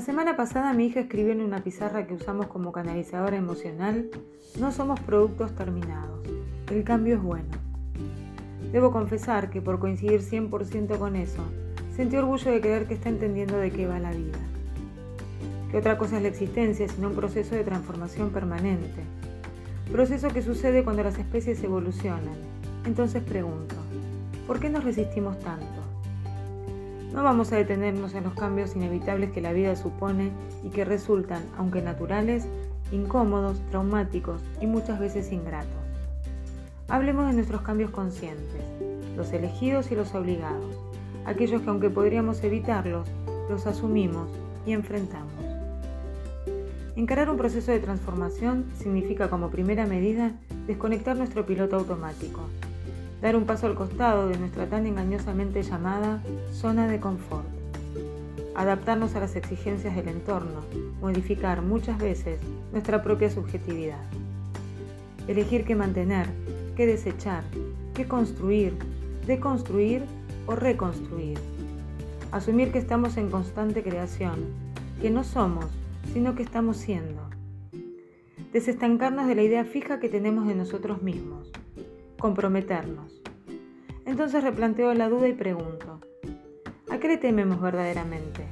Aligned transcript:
La 0.00 0.06
semana 0.06 0.34
pasada 0.34 0.72
mi 0.72 0.86
hija 0.86 1.00
escribió 1.00 1.32
en 1.32 1.42
una 1.42 1.62
pizarra 1.62 2.06
que 2.06 2.14
usamos 2.14 2.46
como 2.46 2.72
canalizadora 2.72 3.36
emocional, 3.36 4.08
no 4.58 4.72
somos 4.72 4.98
productos 4.98 5.54
terminados, 5.54 6.26
el 6.70 6.84
cambio 6.84 7.16
es 7.16 7.22
bueno. 7.22 7.50
Debo 8.72 8.92
confesar 8.92 9.50
que 9.50 9.60
por 9.60 9.78
coincidir 9.78 10.22
100% 10.22 10.98
con 10.98 11.16
eso, 11.16 11.42
sentí 11.94 12.16
orgullo 12.16 12.50
de 12.50 12.62
creer 12.62 12.88
que 12.88 12.94
está 12.94 13.10
entendiendo 13.10 13.58
de 13.58 13.70
qué 13.70 13.86
va 13.86 13.98
la 13.98 14.12
vida. 14.12 14.38
¿Qué 15.70 15.76
otra 15.76 15.98
cosa 15.98 16.16
es 16.16 16.22
la 16.22 16.28
existencia 16.28 16.88
sino 16.88 17.08
un 17.08 17.14
proceso 17.14 17.54
de 17.54 17.64
transformación 17.64 18.30
permanente? 18.30 19.02
Proceso 19.92 20.28
que 20.28 20.40
sucede 20.40 20.82
cuando 20.82 21.02
las 21.02 21.18
especies 21.18 21.62
evolucionan. 21.62 22.38
Entonces 22.86 23.22
pregunto, 23.22 23.74
¿por 24.46 24.60
qué 24.60 24.70
nos 24.70 24.82
resistimos 24.82 25.38
tanto? 25.40 25.79
No 27.12 27.24
vamos 27.24 27.52
a 27.52 27.56
detenernos 27.56 28.14
en 28.14 28.24
los 28.24 28.34
cambios 28.34 28.76
inevitables 28.76 29.32
que 29.32 29.40
la 29.40 29.52
vida 29.52 29.74
supone 29.74 30.30
y 30.62 30.68
que 30.68 30.84
resultan, 30.84 31.42
aunque 31.58 31.82
naturales, 31.82 32.46
incómodos, 32.92 33.60
traumáticos 33.70 34.40
y 34.60 34.66
muchas 34.66 35.00
veces 35.00 35.32
ingratos. 35.32 35.68
Hablemos 36.88 37.26
de 37.26 37.32
nuestros 37.32 37.62
cambios 37.62 37.90
conscientes, 37.90 38.62
los 39.16 39.32
elegidos 39.32 39.90
y 39.90 39.96
los 39.96 40.14
obligados, 40.14 40.76
aquellos 41.26 41.62
que 41.62 41.70
aunque 41.70 41.90
podríamos 41.90 42.42
evitarlos, 42.44 43.08
los 43.48 43.66
asumimos 43.66 44.28
y 44.64 44.72
enfrentamos. 44.72 45.32
Encarar 46.94 47.28
un 47.30 47.36
proceso 47.36 47.72
de 47.72 47.80
transformación 47.80 48.66
significa 48.78 49.28
como 49.30 49.50
primera 49.50 49.86
medida 49.86 50.32
desconectar 50.66 51.16
nuestro 51.16 51.46
piloto 51.46 51.76
automático, 51.76 52.42
dar 53.20 53.36
un 53.36 53.44
paso 53.44 53.66
al 53.66 53.74
costado 53.74 54.28
de 54.28 54.38
nuestra 54.38 54.66
tan 54.66 54.86
engañosamente 54.86 55.62
llamada 55.62 56.22
zona 56.52 56.88
de 56.88 57.00
confort, 57.00 57.46
adaptarnos 58.54 59.14
a 59.14 59.20
las 59.20 59.36
exigencias 59.36 59.94
del 59.94 60.08
entorno, 60.08 60.60
modificar 61.00 61.62
muchas 61.62 61.98
veces 61.98 62.40
nuestra 62.72 63.02
propia 63.02 63.30
subjetividad, 63.30 64.00
elegir 65.28 65.64
qué 65.64 65.74
mantener, 65.74 66.26
qué 66.76 66.86
desechar, 66.86 67.44
qué 67.94 68.06
construir, 68.06 68.74
deconstruir 69.26 70.04
o 70.46 70.56
reconstruir, 70.56 71.38
asumir 72.32 72.72
que 72.72 72.78
estamos 72.78 73.16
en 73.18 73.30
constante 73.30 73.82
creación, 73.82 74.46
que 75.02 75.10
no 75.10 75.24
somos, 75.24 75.66
sino 76.12 76.34
que 76.34 76.42
estamos 76.42 76.78
siendo, 76.78 77.28
desestancarnos 78.52 79.26
de 79.26 79.34
la 79.34 79.42
idea 79.42 79.64
fija 79.64 80.00
que 80.00 80.08
tenemos 80.08 80.46
de 80.46 80.54
nosotros 80.54 81.02
mismos, 81.02 81.52
comprometernos. 82.20 83.20
Entonces 84.04 84.44
replanteo 84.44 84.94
la 84.94 85.08
duda 85.08 85.26
y 85.26 85.32
pregunto, 85.32 86.00
¿a 86.90 86.98
qué 86.98 87.08
le 87.08 87.16
tememos 87.16 87.60
verdaderamente? 87.60 88.46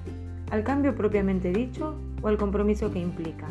¿Al 0.50 0.64
cambio 0.64 0.96
propiamente 0.96 1.52
dicho 1.52 1.94
o 2.22 2.28
al 2.28 2.38
compromiso 2.38 2.90
que 2.90 2.98
implica? 2.98 3.46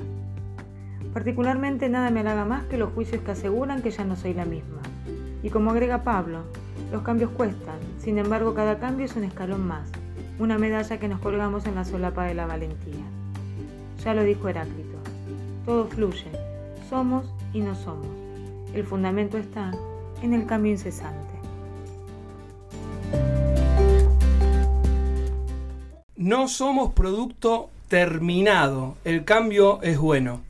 Particularmente 1.14 1.88
nada 1.88 2.10
me 2.10 2.20
halaga 2.20 2.44
más 2.44 2.66
que 2.66 2.78
los 2.78 2.92
juicios 2.94 3.22
que 3.22 3.32
aseguran 3.32 3.82
que 3.82 3.92
ya 3.92 4.04
no 4.04 4.16
soy 4.16 4.34
la 4.34 4.46
misma. 4.46 4.82
Y 5.44 5.50
como 5.50 5.72
agrega 5.72 6.04
Pablo, 6.04 6.42
los 6.92 7.04
cambios 7.04 7.32
cuestan, 7.32 7.80
sin 8.00 8.18
embargo 8.18 8.54
cada 8.54 8.80
cambio 8.80 9.06
es 9.06 9.16
un 9.16 9.24
escalón 9.24 9.66
más, 9.66 9.90
una 10.40 10.58
medalla 10.58 11.00
que 11.00 11.08
nos 11.08 11.20
colgamos 11.20 11.66
en 11.68 11.76
la 11.76 11.86
solapa 11.86 12.26
de 12.26 12.34
la 12.34 12.48
valentía. 12.48 13.06
Ya 14.04 14.14
lo 14.14 14.24
dijo 14.24 14.50
Heráclito, 14.50 14.98
todo 15.66 15.86
fluye, 15.86 16.32
somos 16.90 17.32
y 17.54 17.62
no 17.62 17.76
somos. 17.76 18.08
El 18.74 18.84
fundamento 18.84 19.38
está 19.38 19.72
en 20.22 20.34
el 20.34 20.46
cambio 20.46 20.72
incesante. 20.72 21.38
No 26.16 26.48
somos 26.48 26.94
producto 26.94 27.70
terminado, 27.88 28.96
el 29.06 29.24
cambio 29.24 29.82
es 29.82 29.98
bueno. 29.98 30.42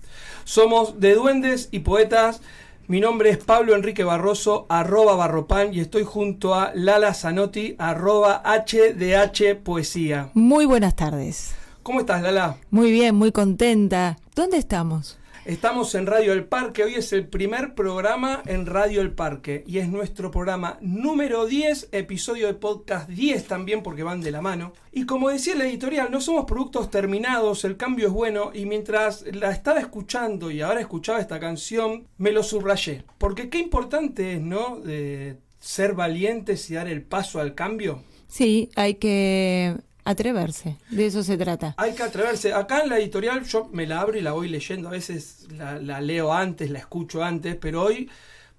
Somos 0.43 0.99
de 0.99 1.13
duendes 1.13 1.69
y 1.71 1.79
poetas. 1.79 2.41
Mi 2.87 3.01
nombre 3.01 3.29
es 3.29 3.37
Pablo 3.37 3.75
Enrique 3.75 4.05
Barroso, 4.05 4.65
arroba 4.69 5.15
barropan, 5.15 5.73
y 5.73 5.81
estoy 5.81 6.03
junto 6.03 6.55
a 6.55 6.71
Lala 6.73 7.13
Zanotti, 7.13 7.75
arroba 7.77 8.41
HDH 8.45 9.57
Poesía. 9.61 10.29
Muy 10.33 10.65
buenas 10.65 10.95
tardes. 10.95 11.53
¿Cómo 11.83 11.99
estás, 11.99 12.21
Lala? 12.21 12.57
Muy 12.71 12.91
bien, 12.91 13.15
muy 13.15 13.33
contenta. 13.33 14.17
¿Dónde 14.35 14.57
estamos? 14.57 15.17
Estamos 15.47 15.95
en 15.95 16.07
Radio 16.07 16.33
El 16.33 16.43
Parque, 16.43 16.83
hoy 16.83 16.95
es 16.95 17.13
el 17.13 17.25
primer 17.25 17.73
programa 17.73 18.43
en 18.47 18.65
Radio 18.65 18.99
El 18.99 19.13
Parque 19.13 19.63
y 19.65 19.77
es 19.77 19.87
nuestro 19.87 20.29
programa 20.29 20.77
número 20.81 21.45
10, 21.45 21.87
episodio 21.93 22.47
de 22.47 22.53
podcast 22.53 23.07
10 23.07 23.45
también 23.45 23.81
porque 23.81 24.03
van 24.03 24.19
de 24.19 24.31
la 24.31 24.41
mano. 24.41 24.73
Y 24.91 25.05
como 25.05 25.29
decía 25.29 25.55
la 25.55 25.65
editorial, 25.65 26.11
no 26.11 26.19
somos 26.19 26.43
productos 26.43 26.91
terminados, 26.91 27.63
el 27.63 27.77
cambio 27.77 28.07
es 28.07 28.13
bueno 28.13 28.51
y 28.53 28.65
mientras 28.65 29.23
la 29.33 29.51
estaba 29.51 29.79
escuchando 29.79 30.51
y 30.51 30.59
ahora 30.59 30.81
escuchaba 30.81 31.21
esta 31.21 31.39
canción, 31.39 32.07
me 32.17 32.33
lo 32.33 32.43
subrayé. 32.43 33.05
Porque 33.17 33.47
qué 33.47 33.59
importante 33.59 34.33
es, 34.33 34.41
¿no? 34.41 34.81
De 34.81 35.37
ser 35.61 35.93
valientes 35.93 36.69
y 36.69 36.73
dar 36.73 36.89
el 36.89 37.03
paso 37.03 37.39
al 37.39 37.55
cambio. 37.55 38.03
Sí, 38.27 38.69
hay 38.75 38.95
que 38.95 39.77
Atreverse, 40.07 40.77
de 40.89 41.05
eso 41.05 41.21
se 41.21 41.37
trata. 41.37 41.75
Hay 41.75 41.93
que 41.93 42.01
atreverse. 42.01 42.53
Acá 42.53 42.79
en 42.79 42.87
la 42.87 42.97
editorial 42.97 43.43
yo 43.43 43.67
me 43.73 43.85
la 43.85 43.99
abro 43.99 44.17
y 44.17 44.21
la 44.21 44.31
voy 44.31 44.47
leyendo. 44.47 44.87
A 44.87 44.91
veces 44.91 45.47
la, 45.51 45.99
leo 45.99 46.31
antes, 46.31 46.69
la 46.69 46.79
escucho 46.79 47.25
antes, 47.25 47.57
pero 47.57 47.83
hoy, 47.83 48.09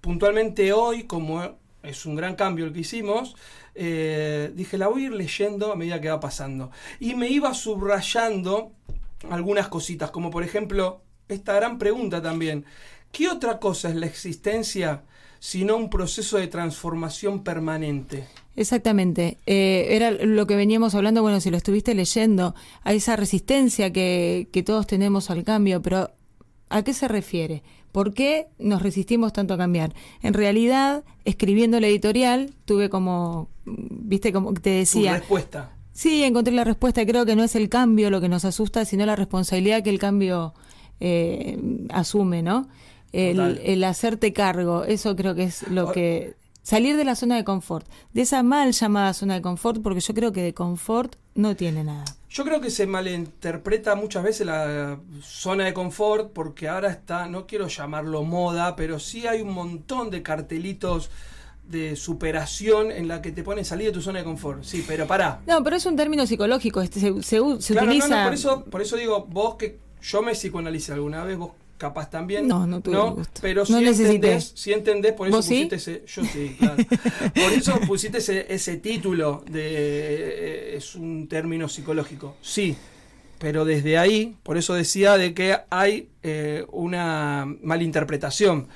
puntualmente 0.02 0.74
hoy, 0.74 1.04
como 1.04 1.56
es 1.82 2.04
un 2.04 2.16
gran 2.16 2.36
cambio 2.36 2.66
el 2.66 2.74
que 2.74 2.80
hicimos, 2.80 3.34
eh, 3.74 4.52
dije, 4.54 4.76
la 4.76 4.88
voy 4.88 5.04
a 5.04 5.06
ir 5.06 5.12
leyendo 5.12 5.72
a 5.72 5.76
medida 5.76 6.02
que 6.02 6.10
va 6.10 6.20
pasando. 6.20 6.70
Y 7.00 7.14
me 7.14 7.28
iba 7.30 7.54
subrayando 7.54 8.72
algunas 9.30 9.68
cositas, 9.68 10.10
como 10.10 10.30
por 10.30 10.44
ejemplo, 10.44 11.00
esta 11.30 11.54
gran 11.54 11.78
pregunta 11.78 12.20
también. 12.20 12.66
¿Qué 13.10 13.26
otra 13.26 13.58
cosa 13.58 13.88
es 13.88 13.94
la 13.94 14.04
existencia 14.04 15.02
sino 15.40 15.76
un 15.76 15.88
proceso 15.88 16.36
de 16.36 16.48
transformación 16.48 17.42
permanente? 17.42 18.28
Exactamente. 18.58 19.38
Eh, 19.46 19.86
era 19.90 20.10
lo 20.10 20.48
que 20.48 20.56
veníamos 20.56 20.96
hablando, 20.96 21.22
bueno, 21.22 21.40
si 21.40 21.48
lo 21.48 21.56
estuviste 21.56 21.94
leyendo, 21.94 22.56
a 22.82 22.92
esa 22.92 23.14
resistencia 23.14 23.92
que, 23.92 24.48
que 24.50 24.64
todos 24.64 24.88
tenemos 24.88 25.30
al 25.30 25.44
cambio, 25.44 25.80
pero 25.80 26.10
¿a 26.68 26.82
qué 26.82 26.92
se 26.92 27.06
refiere? 27.06 27.62
¿Por 27.92 28.14
qué 28.14 28.48
nos 28.58 28.82
resistimos 28.82 29.32
tanto 29.32 29.54
a 29.54 29.58
cambiar? 29.58 29.94
En 30.22 30.34
realidad, 30.34 31.04
escribiendo 31.24 31.78
la 31.78 31.86
editorial, 31.86 32.50
tuve 32.64 32.90
como, 32.90 33.48
viste, 33.64 34.32
como 34.32 34.52
te 34.54 34.70
decía... 34.70 35.12
Tu 35.12 35.18
respuesta. 35.20 35.70
Sí, 35.92 36.24
encontré 36.24 36.52
la 36.52 36.64
respuesta. 36.64 37.06
Creo 37.06 37.24
que 37.24 37.36
no 37.36 37.44
es 37.44 37.54
el 37.54 37.68
cambio 37.68 38.10
lo 38.10 38.20
que 38.20 38.28
nos 38.28 38.44
asusta, 38.44 38.84
sino 38.84 39.06
la 39.06 39.14
responsabilidad 39.14 39.84
que 39.84 39.90
el 39.90 40.00
cambio 40.00 40.52
eh, 40.98 41.60
asume, 41.90 42.42
¿no? 42.42 42.68
El, 43.12 43.60
el, 43.64 43.84
hacerte 43.84 44.32
cargo, 44.32 44.84
eso 44.84 45.16
creo 45.16 45.34
que 45.34 45.44
es 45.44 45.66
lo 45.68 45.92
que 45.92 46.34
salir 46.68 46.98
de 46.98 47.04
la 47.04 47.14
zona 47.14 47.36
de 47.36 47.44
confort, 47.44 47.86
de 48.12 48.20
esa 48.20 48.42
mal 48.42 48.72
llamada 48.72 49.14
zona 49.14 49.36
de 49.36 49.40
confort, 49.40 49.80
porque 49.80 50.00
yo 50.00 50.12
creo 50.12 50.32
que 50.32 50.42
de 50.42 50.52
confort 50.52 51.16
no 51.34 51.56
tiene 51.56 51.82
nada. 51.82 52.04
Yo 52.28 52.44
creo 52.44 52.60
que 52.60 52.68
se 52.68 52.86
malinterpreta 52.86 53.94
muchas 53.94 54.22
veces 54.22 54.46
la 54.46 55.00
zona 55.22 55.64
de 55.64 55.72
confort 55.72 56.30
porque 56.34 56.68
ahora 56.68 56.90
está, 56.90 57.26
no 57.26 57.46
quiero 57.46 57.68
llamarlo 57.68 58.22
moda, 58.22 58.76
pero 58.76 58.98
sí 58.98 59.26
hay 59.26 59.40
un 59.40 59.54
montón 59.54 60.10
de 60.10 60.22
cartelitos 60.22 61.08
de 61.66 61.96
superación 61.96 62.92
en 62.92 63.08
la 63.08 63.22
que 63.22 63.32
te 63.32 63.42
ponen 63.42 63.64
salir 63.64 63.86
de 63.86 63.92
tu 63.94 64.02
zona 64.02 64.18
de 64.18 64.26
confort. 64.26 64.62
Sí, 64.62 64.84
pero 64.86 65.06
pará. 65.06 65.40
No, 65.46 65.64
pero 65.64 65.76
es 65.76 65.86
un 65.86 65.96
término 65.96 66.26
psicológico, 66.26 66.82
este, 66.82 67.00
se, 67.00 67.22
se, 67.22 67.40
utiliza... 67.40 68.08
No, 68.08 68.16
no, 68.18 68.24
por 68.24 68.34
eso, 68.34 68.64
por 68.66 68.82
eso 68.82 68.96
digo, 68.96 69.24
vos 69.24 69.54
que 69.54 69.78
yo 70.02 70.20
me 70.20 70.34
psicoanalicé 70.34 70.92
alguna 70.92 71.24
vez, 71.24 71.38
vos 71.38 71.52
capaz 71.78 72.10
también. 72.10 72.46
No, 72.46 72.66
no 72.66 72.80
tuve 72.80 72.94
¿no? 72.94 73.16
Pero 73.40 73.64
si 73.64 73.72
entendés, 73.74 74.52
si 74.54 74.72
entendés, 74.72 75.12
por 75.12 75.28
eso 75.28 75.36
pusiste 75.38 75.76
ese. 75.76 76.02
Yo 76.06 76.24
sí, 76.24 76.56
claro. 76.58 76.76
por 77.34 77.52
eso 77.52 77.80
pusiste 77.86 78.18
ese, 78.18 78.52
ese 78.52 78.76
título 78.76 79.44
de. 79.50 79.62
Eh, 79.62 80.76
es 80.76 80.94
un 80.94 81.28
término 81.28 81.68
psicológico. 81.68 82.36
Sí. 82.42 82.76
Pero 83.38 83.64
desde 83.64 83.98
ahí, 83.98 84.36
por 84.42 84.58
eso 84.58 84.74
decía 84.74 85.16
de 85.16 85.32
que 85.32 85.56
hay 85.70 86.08
eh, 86.22 86.66
una 86.72 87.46
malinterpretación. 87.62 88.68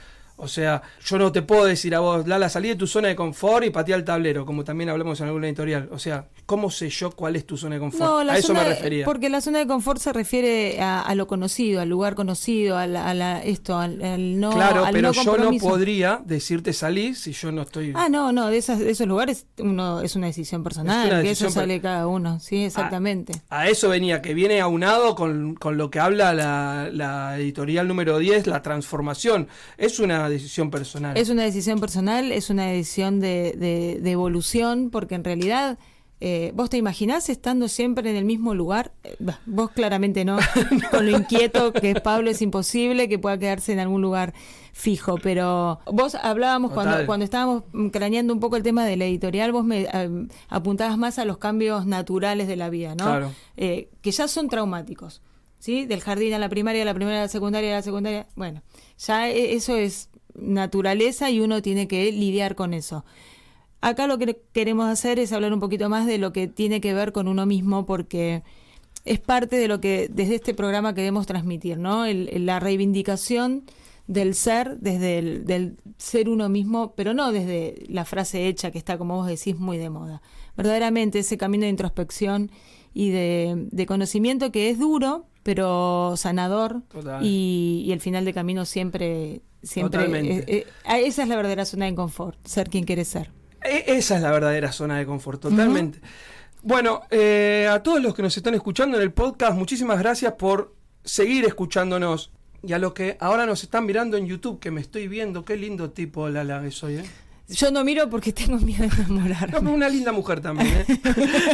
O 0.42 0.48
sea, 0.48 0.82
yo 1.04 1.18
no 1.18 1.30
te 1.30 1.42
puedo 1.42 1.64
decir 1.64 1.94
a 1.94 2.00
vos, 2.00 2.26
Lala, 2.26 2.48
salí 2.48 2.68
de 2.68 2.74
tu 2.74 2.88
zona 2.88 3.06
de 3.06 3.14
confort 3.14 3.64
y 3.64 3.70
patea 3.70 3.94
el 3.94 4.02
tablero, 4.04 4.44
como 4.44 4.64
también 4.64 4.90
hablamos 4.90 5.20
en 5.20 5.28
alguna 5.28 5.46
editorial. 5.46 5.88
O 5.92 6.00
sea, 6.00 6.26
¿cómo 6.46 6.68
sé 6.68 6.90
yo 6.90 7.12
cuál 7.12 7.36
es 7.36 7.46
tu 7.46 7.56
zona 7.56 7.76
de 7.76 7.80
confort? 7.80 8.28
a 8.28 8.36
eso 8.36 8.52
me 8.52 8.64
refería. 8.64 9.04
Porque 9.04 9.30
la 9.30 9.40
zona 9.40 9.60
de 9.60 9.68
confort 9.68 10.00
se 10.00 10.12
refiere 10.12 10.80
a, 10.80 11.14
lo 11.14 11.28
conocido, 11.28 11.80
al 11.80 11.88
lugar 11.88 12.16
conocido, 12.16 12.76
a, 12.76 12.88
la, 12.88 13.40
esto, 13.44 13.78
al, 13.78 14.40
no 14.40 14.50
Claro, 14.50 14.84
pero 14.90 15.12
yo 15.12 15.36
no 15.36 15.52
podría 15.58 16.20
decirte 16.24 16.72
salir 16.72 17.14
si 17.14 17.32
yo 17.32 17.52
no 17.52 17.62
estoy... 17.62 17.92
Ah, 17.94 18.08
no, 18.08 18.32
no, 18.32 18.48
de, 18.48 18.58
esas, 18.58 18.80
esos 18.80 19.06
lugares 19.06 19.46
uno 19.58 20.00
es 20.00 20.16
una 20.16 20.26
decisión 20.26 20.64
personal, 20.64 21.22
que 21.22 21.30
eso 21.30 21.50
sale 21.50 21.80
cada 21.80 22.08
uno, 22.08 22.40
sí, 22.40 22.64
exactamente. 22.64 23.32
A, 23.48 23.68
eso 23.68 23.88
venía, 23.88 24.20
que 24.22 24.34
viene 24.34 24.60
aunado 24.60 25.14
con, 25.14 25.54
con 25.54 25.76
lo 25.76 25.88
que 25.88 26.00
habla 26.00 26.34
la, 26.34 26.88
la 26.92 27.38
editorial 27.38 27.86
número 27.86 28.18
10, 28.18 28.48
la 28.48 28.60
transformación. 28.62 29.46
Es 29.76 30.00
una 30.00 30.31
decisión 30.32 30.70
personal. 30.70 31.16
Es 31.16 31.28
una 31.28 31.44
decisión 31.44 31.80
personal, 31.80 32.32
es 32.32 32.50
una 32.50 32.66
decisión 32.66 33.20
de, 33.20 33.52
de, 34.02 34.10
evolución, 34.10 34.90
porque 34.90 35.14
en 35.14 35.24
realidad 35.24 35.78
Eh, 36.24 36.52
¿Vos 36.54 36.70
te 36.70 36.76
imaginás 36.76 37.28
estando 37.28 37.66
siempre 37.66 38.08
en 38.08 38.14
el 38.14 38.24
mismo 38.24 38.54
lugar? 38.54 38.92
Eh, 39.02 39.16
vos 39.44 39.72
claramente 39.72 40.24
no, 40.24 40.38
con 40.92 41.10
lo 41.10 41.18
inquieto 41.18 41.72
que 41.72 41.90
es 41.90 42.00
Pablo 42.00 42.30
es 42.30 42.40
imposible 42.42 43.08
que 43.08 43.18
pueda 43.18 43.36
quedarse 43.38 43.72
en 43.72 43.80
algún 43.80 44.02
lugar 44.02 44.32
fijo, 44.72 45.16
pero 45.20 45.80
vos 45.86 46.14
hablábamos 46.14 46.70
cuando, 46.70 47.06
cuando 47.06 47.24
estábamos 47.24 47.64
craneando 47.90 48.32
un 48.32 48.38
poco 48.38 48.54
el 48.54 48.62
tema 48.62 48.84
de 48.84 48.96
la 48.96 49.04
editorial, 49.04 49.50
vos 49.50 49.64
me 49.64 49.88
eh, 49.92 50.28
apuntabas 50.48 50.96
más 50.96 51.18
a 51.18 51.24
los 51.24 51.38
cambios 51.38 51.86
naturales 51.86 52.46
de 52.46 52.54
la 52.54 52.70
vida, 52.70 52.94
¿no? 52.94 53.04
Claro. 53.04 53.32
que 53.56 54.10
ya 54.12 54.28
son 54.28 54.48
traumáticos, 54.48 55.22
¿sí? 55.58 55.86
Del 55.86 56.02
jardín 56.02 56.34
a 56.34 56.38
la 56.38 56.48
primaria, 56.48 56.82
a 56.82 56.84
la 56.84 56.94
primaria 56.94 57.18
a 57.18 57.22
la 57.22 57.28
secundaria, 57.28 57.72
a 57.72 57.76
la 57.78 57.82
secundaria, 57.82 58.28
bueno, 58.36 58.62
ya 58.96 59.28
eso 59.28 59.74
es 59.74 60.08
naturaleza 60.34 61.30
y 61.30 61.40
uno 61.40 61.62
tiene 61.62 61.88
que 61.88 62.10
lidiar 62.12 62.54
con 62.54 62.74
eso. 62.74 63.04
Acá 63.80 64.06
lo 64.06 64.18
que 64.18 64.40
queremos 64.52 64.86
hacer 64.86 65.18
es 65.18 65.32
hablar 65.32 65.52
un 65.52 65.60
poquito 65.60 65.88
más 65.88 66.06
de 66.06 66.18
lo 66.18 66.32
que 66.32 66.46
tiene 66.46 66.80
que 66.80 66.94
ver 66.94 67.12
con 67.12 67.26
uno 67.26 67.46
mismo, 67.46 67.84
porque 67.84 68.42
es 69.04 69.18
parte 69.18 69.56
de 69.56 69.68
lo 69.68 69.80
que 69.80 70.08
desde 70.12 70.36
este 70.36 70.54
programa 70.54 70.94
queremos 70.94 71.26
transmitir, 71.26 71.78
¿no? 71.78 72.04
la 72.06 72.60
reivindicación 72.60 73.64
del 74.06 74.34
ser, 74.34 74.78
desde 74.78 75.18
el 75.18 75.44
del 75.46 75.76
ser 75.96 76.28
uno 76.28 76.48
mismo, 76.48 76.94
pero 76.96 77.14
no 77.14 77.32
desde 77.32 77.84
la 77.88 78.04
frase 78.04 78.48
hecha 78.48 78.70
que 78.70 78.78
está, 78.78 78.98
como 78.98 79.16
vos 79.16 79.26
decís, 79.26 79.58
muy 79.58 79.78
de 79.78 79.90
moda. 79.90 80.22
Verdaderamente 80.56 81.20
ese 81.20 81.38
camino 81.38 81.64
de 81.64 81.70
introspección 81.70 82.50
y 82.94 83.10
de, 83.10 83.84
conocimiento 83.86 84.52
que 84.52 84.70
es 84.70 84.78
duro, 84.78 85.26
pero 85.42 86.14
sanador 86.16 86.82
y, 87.22 87.88
el 87.90 88.00
final 88.00 88.24
de 88.24 88.32
camino 88.32 88.64
siempre, 88.64 89.40
siempre 89.62 90.04
eh, 90.04 90.44
eh, 90.46 90.66
esa 90.84 91.22
es 91.22 91.28
la 91.28 91.36
verdadera 91.36 91.64
zona 91.64 91.86
de 91.86 91.94
confort, 91.94 92.38
ser 92.46 92.68
quien 92.68 92.84
quiere 92.84 93.04
ser. 93.04 93.30
E, 93.62 93.84
esa 93.96 94.16
es 94.16 94.22
la 94.22 94.30
verdadera 94.30 94.72
zona 94.72 94.98
de 94.98 95.06
confort, 95.06 95.40
totalmente. 95.40 96.00
Bueno, 96.62 97.02
eh, 97.10 97.68
a 97.70 97.82
todos 97.82 98.00
los 98.00 98.14
que 98.14 98.22
nos 98.22 98.36
están 98.36 98.54
escuchando 98.54 98.96
en 98.96 99.02
el 99.02 99.12
podcast, 99.12 99.56
muchísimas 99.56 99.98
gracias 99.98 100.34
por 100.34 100.74
seguir 101.04 101.44
escuchándonos. 101.44 102.32
Y 102.64 102.72
a 102.74 102.78
los 102.78 102.92
que 102.92 103.16
ahora 103.18 103.44
nos 103.44 103.64
están 103.64 103.84
mirando 103.84 104.16
en 104.16 104.26
YouTube, 104.26 104.60
que 104.60 104.70
me 104.70 104.80
estoy 104.80 105.08
viendo, 105.08 105.44
qué 105.44 105.56
lindo 105.56 105.90
tipo 105.90 106.28
Lala 106.28 106.62
que 106.62 106.70
soy, 106.70 106.98
¿eh? 106.98 107.04
Yo 107.52 107.70
no 107.70 107.84
miro 107.84 108.08
porque 108.08 108.32
tengo 108.32 108.58
miedo 108.58 108.84
de 108.84 109.02
enamorar. 109.02 109.62
No, 109.62 109.72
una 109.72 109.88
linda 109.88 110.12
mujer 110.12 110.40
también. 110.40 110.84
¿eh? 110.88 111.00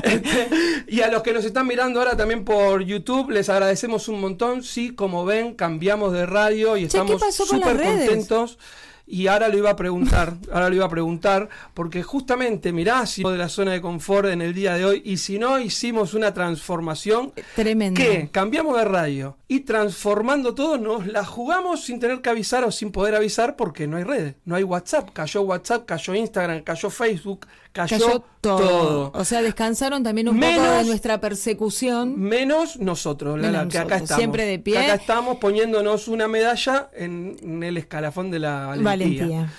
Este, 0.02 0.48
y 0.86 1.00
a 1.02 1.10
los 1.10 1.22
que 1.22 1.32
nos 1.32 1.44
están 1.44 1.66
mirando 1.66 2.00
ahora 2.00 2.16
también 2.16 2.44
por 2.44 2.82
YouTube, 2.82 3.30
les 3.30 3.48
agradecemos 3.48 4.08
un 4.08 4.20
montón. 4.20 4.62
Sí, 4.62 4.94
como 4.94 5.24
ven, 5.24 5.54
cambiamos 5.54 6.12
de 6.12 6.26
radio 6.26 6.76
y 6.76 6.84
estamos 6.84 7.20
súper 7.34 7.76
contentos. 7.76 8.58
Y 9.08 9.26
ahora 9.26 9.48
lo 9.48 9.56
iba 9.56 9.70
a 9.70 9.76
preguntar, 9.76 10.34
ahora 10.52 10.68
lo 10.68 10.76
iba 10.76 10.84
a 10.84 10.90
preguntar, 10.90 11.48
porque 11.74 12.02
justamente 12.02 12.72
mirá 12.72 13.06
si 13.06 13.22
de 13.22 13.38
la 13.38 13.48
zona 13.48 13.72
de 13.72 13.80
confort 13.80 14.28
en 14.28 14.42
el 14.42 14.54
día 14.54 14.74
de 14.74 14.84
hoy, 14.84 15.02
y 15.04 15.16
si 15.16 15.38
no 15.38 15.58
hicimos 15.58 16.14
una 16.14 16.34
transformación 16.34 17.32
tremenda. 17.54 18.00
Que 18.00 18.28
cambiamos 18.30 18.76
de 18.76 18.84
radio 18.84 19.36
y 19.48 19.60
transformando 19.60 20.54
todo, 20.54 20.78
nos 20.78 21.06
la 21.06 21.24
jugamos 21.24 21.84
sin 21.84 21.98
tener 22.00 22.20
que 22.20 22.30
avisar 22.30 22.64
o 22.64 22.70
sin 22.70 22.92
poder 22.92 23.14
avisar 23.14 23.56
porque 23.56 23.86
no 23.86 23.96
hay 23.96 24.04
redes, 24.04 24.34
no 24.44 24.54
hay 24.56 24.62
WhatsApp, 24.62 25.10
cayó 25.12 25.42
WhatsApp, 25.42 25.86
cayó 25.86 26.14
Instagram, 26.14 26.62
cayó 26.62 26.90
Facebook, 26.90 27.46
cayó, 27.86 28.24
todo. 28.40 29.12
O 29.14 29.24
sea, 29.24 29.42
descansaron 29.42 30.02
también 30.02 30.28
un 30.28 30.40
poco 30.40 30.62
de 30.62 30.84
nuestra 30.84 31.20
persecución. 31.20 32.18
Menos 32.18 32.78
nosotros, 32.78 33.38
la, 33.40 33.68
que 33.68 33.78
acá 33.78 33.96
estamos. 33.96 34.18
Siempre 34.18 34.46
de 34.46 34.58
pie. 34.58 34.78
acá 34.78 34.94
estamos 34.94 35.38
poniéndonos 35.38 36.08
una 36.08 36.28
medalla 36.28 36.90
en, 36.94 37.62
el 37.62 37.76
escalafón 37.76 38.30
de 38.30 38.38
la 38.40 38.76
valentía. 38.80 39.52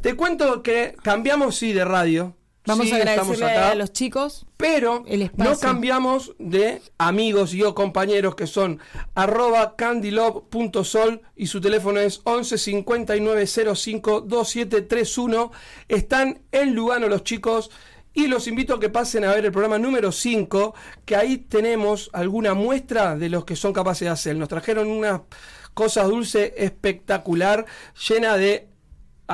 Te 0.00 0.14
cuento 0.14 0.62
que 0.62 0.96
cambiamos, 1.02 1.56
sí, 1.56 1.72
de 1.72 1.84
radio. 1.84 2.34
Vamos 2.64 2.92
a 2.92 2.96
agradecerle 2.96 3.46
a 3.46 3.74
los 3.74 3.92
chicos. 3.92 4.46
Pero 4.56 5.04
no 5.36 5.58
cambiamos 5.58 6.34
de 6.38 6.80
amigos 6.98 7.54
y 7.54 7.62
o 7.62 7.74
compañeros 7.74 8.36
que 8.36 8.46
son 8.46 8.78
arroba 9.14 9.74
y 11.36 11.46
su 11.46 11.60
teléfono 11.60 11.98
es 11.98 12.20
11 12.24 12.58
59 12.58 13.46
05 13.46 14.20
2731. 14.22 15.52
Están 15.88 16.42
en 16.52 16.74
Lugano 16.74 17.08
los 17.08 17.24
chicos. 17.24 17.70
Y 18.14 18.26
los 18.26 18.46
invito 18.46 18.74
a 18.74 18.80
que 18.80 18.90
pasen 18.90 19.24
a 19.24 19.32
ver 19.32 19.46
el 19.46 19.52
programa 19.52 19.78
número 19.78 20.12
5, 20.12 20.74
que 21.06 21.16
ahí 21.16 21.38
tenemos 21.38 22.10
alguna 22.12 22.52
muestra 22.52 23.16
de 23.16 23.30
los 23.30 23.46
que 23.46 23.56
son 23.56 23.72
capaces 23.72 24.04
de 24.04 24.10
hacer. 24.10 24.36
Nos 24.36 24.50
trajeron 24.50 24.88
unas 24.88 25.22
cosas 25.72 26.08
dulces 26.08 26.52
espectacular, 26.58 27.64
llena 28.06 28.36
de 28.36 28.68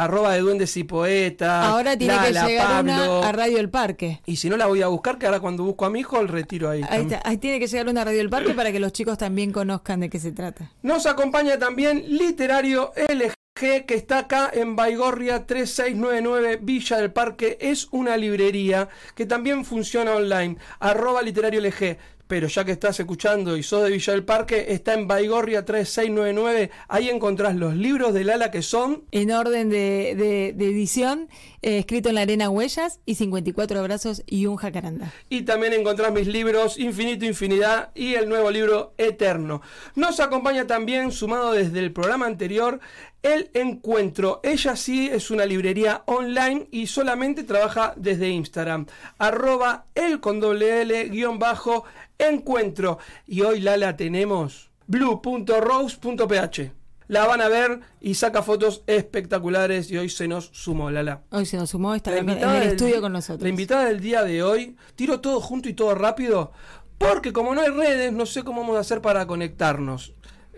arroba 0.02 0.34
de 0.34 0.40
duendes 0.40 0.76
y 0.76 0.84
poetas. 0.84 1.66
Ahora 1.66 1.96
tiene 1.96 2.14
que 2.18 2.32
llegar 2.32 2.82
una 2.82 3.28
a 3.28 3.32
Radio 3.32 3.58
El 3.58 3.70
Parque. 3.70 4.20
Y 4.26 4.36
si 4.36 4.48
no 4.48 4.56
la 4.56 4.66
voy 4.66 4.82
a 4.82 4.88
buscar, 4.88 5.18
que 5.18 5.26
ahora 5.26 5.40
cuando 5.40 5.64
busco 5.64 5.84
a 5.84 5.90
mi 5.90 6.00
hijo, 6.00 6.20
el 6.20 6.28
retiro 6.28 6.70
ahí. 6.70 6.82
Ahí, 7.24 7.38
tiene 7.38 7.58
que 7.58 7.66
llegar 7.66 7.88
una 7.88 8.02
a 8.02 8.04
Radio 8.04 8.20
El 8.20 8.30
Parque 8.30 8.54
para 8.54 8.72
que 8.72 8.80
los 8.80 8.92
chicos 8.92 9.18
también 9.18 9.52
conozcan 9.52 10.00
de 10.00 10.10
qué 10.10 10.18
se 10.18 10.32
trata. 10.32 10.70
Nos 10.82 11.06
acompaña 11.06 11.58
también 11.58 12.04
Literario 12.06 12.92
LG 12.96 13.32
que 13.58 13.84
está 13.88 14.18
acá 14.18 14.50
en 14.52 14.76
Baigorria 14.76 15.44
3699 15.44 16.60
Villa 16.62 16.98
del 16.98 17.12
Parque. 17.12 17.58
Es 17.60 17.88
una 17.90 18.16
librería 18.16 18.88
que 19.16 19.26
también 19.26 19.64
funciona 19.64 20.14
online. 20.14 20.56
Arroba 20.78 21.22
literario 21.22 21.60
LG 21.60 21.98
pero 22.28 22.46
ya 22.46 22.64
que 22.64 22.72
estás 22.72 23.00
escuchando 23.00 23.56
y 23.56 23.62
sos 23.62 23.82
de 23.84 23.90
Villa 23.90 24.12
del 24.12 24.24
Parque, 24.24 24.66
está 24.68 24.92
en 24.92 25.08
Baigorria 25.08 25.64
3699. 25.64 26.70
Ahí 26.86 27.08
encontrás 27.08 27.56
los 27.56 27.74
libros 27.74 28.12
del 28.12 28.28
ala 28.28 28.50
que 28.50 28.60
son. 28.62 29.04
En 29.10 29.32
orden 29.32 29.70
de, 29.70 30.50
edición, 30.50 31.28
eh, 31.62 31.78
escrito 31.78 32.08
en 32.08 32.14
la 32.16 32.22
arena 32.22 32.50
Huellas 32.50 33.00
y 33.04 33.16
54 33.16 33.78
abrazos 33.80 34.22
y 34.26 34.46
un 34.46 34.56
jacaranda. 34.56 35.12
Y 35.28 35.42
también 35.42 35.72
encontrás 35.72 36.12
mis 36.12 36.26
libros 36.26 36.78
Infinito, 36.78 37.24
Infinidad 37.24 37.90
y 37.94 38.14
el 38.14 38.28
nuevo 38.28 38.50
libro 38.50 38.94
Eterno. 38.98 39.62
Nos 39.94 40.20
acompaña 40.20 40.66
también, 40.66 41.12
sumado 41.12 41.52
desde 41.52 41.80
el 41.80 41.92
programa 41.92 42.26
anterior, 42.26 42.80
el 43.22 43.50
Encuentro. 43.54 44.40
Ella 44.42 44.76
sí 44.76 45.08
es 45.12 45.30
una 45.30 45.44
librería 45.44 46.02
online 46.06 46.68
y 46.70 46.86
solamente 46.86 47.44
trabaja 47.44 47.94
desde 47.96 48.28
Instagram. 48.28 48.86
Arroba 49.18 49.86
el 49.94 50.20
con 50.20 50.40
doble 50.40 50.82
L 50.82 51.08
guion 51.08 51.38
bajo 51.38 51.84
encuentro. 52.18 52.98
Y 53.26 53.42
hoy 53.42 53.60
Lala 53.60 53.96
tenemos 53.96 54.70
blue.rose.ph. 54.86 56.77
La 57.08 57.26
van 57.26 57.40
a 57.40 57.48
ver 57.48 57.80
y 58.00 58.14
saca 58.14 58.42
fotos 58.42 58.82
espectaculares 58.86 59.90
y 59.90 59.96
hoy 59.96 60.10
se 60.10 60.28
nos 60.28 60.50
sumó, 60.52 60.90
Lala. 60.90 61.22
Hoy 61.30 61.46
se 61.46 61.56
nos 61.56 61.70
sumó, 61.70 61.94
está 61.94 62.16
en 62.16 62.28
el 62.28 62.62
estudio 62.62 63.00
con 63.00 63.12
nosotros. 63.12 63.42
La 63.42 63.48
invitada 63.48 63.86
del 63.86 64.00
día 64.00 64.22
de 64.22 64.42
hoy, 64.42 64.76
tiro 64.94 65.20
todo 65.20 65.40
junto 65.40 65.70
y 65.70 65.72
todo 65.72 65.94
rápido, 65.94 66.52
porque 66.98 67.32
como 67.32 67.54
no 67.54 67.62
hay 67.62 67.70
redes, 67.70 68.12
no 68.12 68.26
sé 68.26 68.42
cómo 68.42 68.60
vamos 68.60 68.76
a 68.76 68.80
hacer 68.80 69.00
para 69.00 69.26
conectarnos 69.26 70.12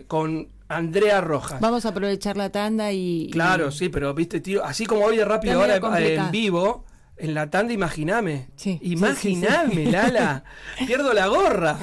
con 0.08 0.48
Andrea 0.68 1.20
Rojas. 1.20 1.60
Vamos 1.60 1.84
a 1.86 1.90
aprovechar 1.90 2.36
la 2.36 2.50
tanda 2.50 2.90
y... 2.92 3.28
Claro, 3.30 3.70
sí, 3.70 3.88
pero 3.88 4.12
viste, 4.14 4.40
tiro, 4.40 4.64
así 4.64 4.86
como 4.86 5.04
hoy 5.04 5.18
de 5.18 5.24
rápido 5.24 5.60
ahora 5.60 5.76
en 5.76 6.30
vivo, 6.32 6.84
en 7.16 7.34
la 7.34 7.50
tanda, 7.50 7.72
imagíname. 7.72 8.48
Sí, 8.56 8.78
imagíname, 8.82 9.86
Lala. 9.86 10.42
Pierdo 10.86 11.12
la 11.12 11.26
gorra. 11.28 11.78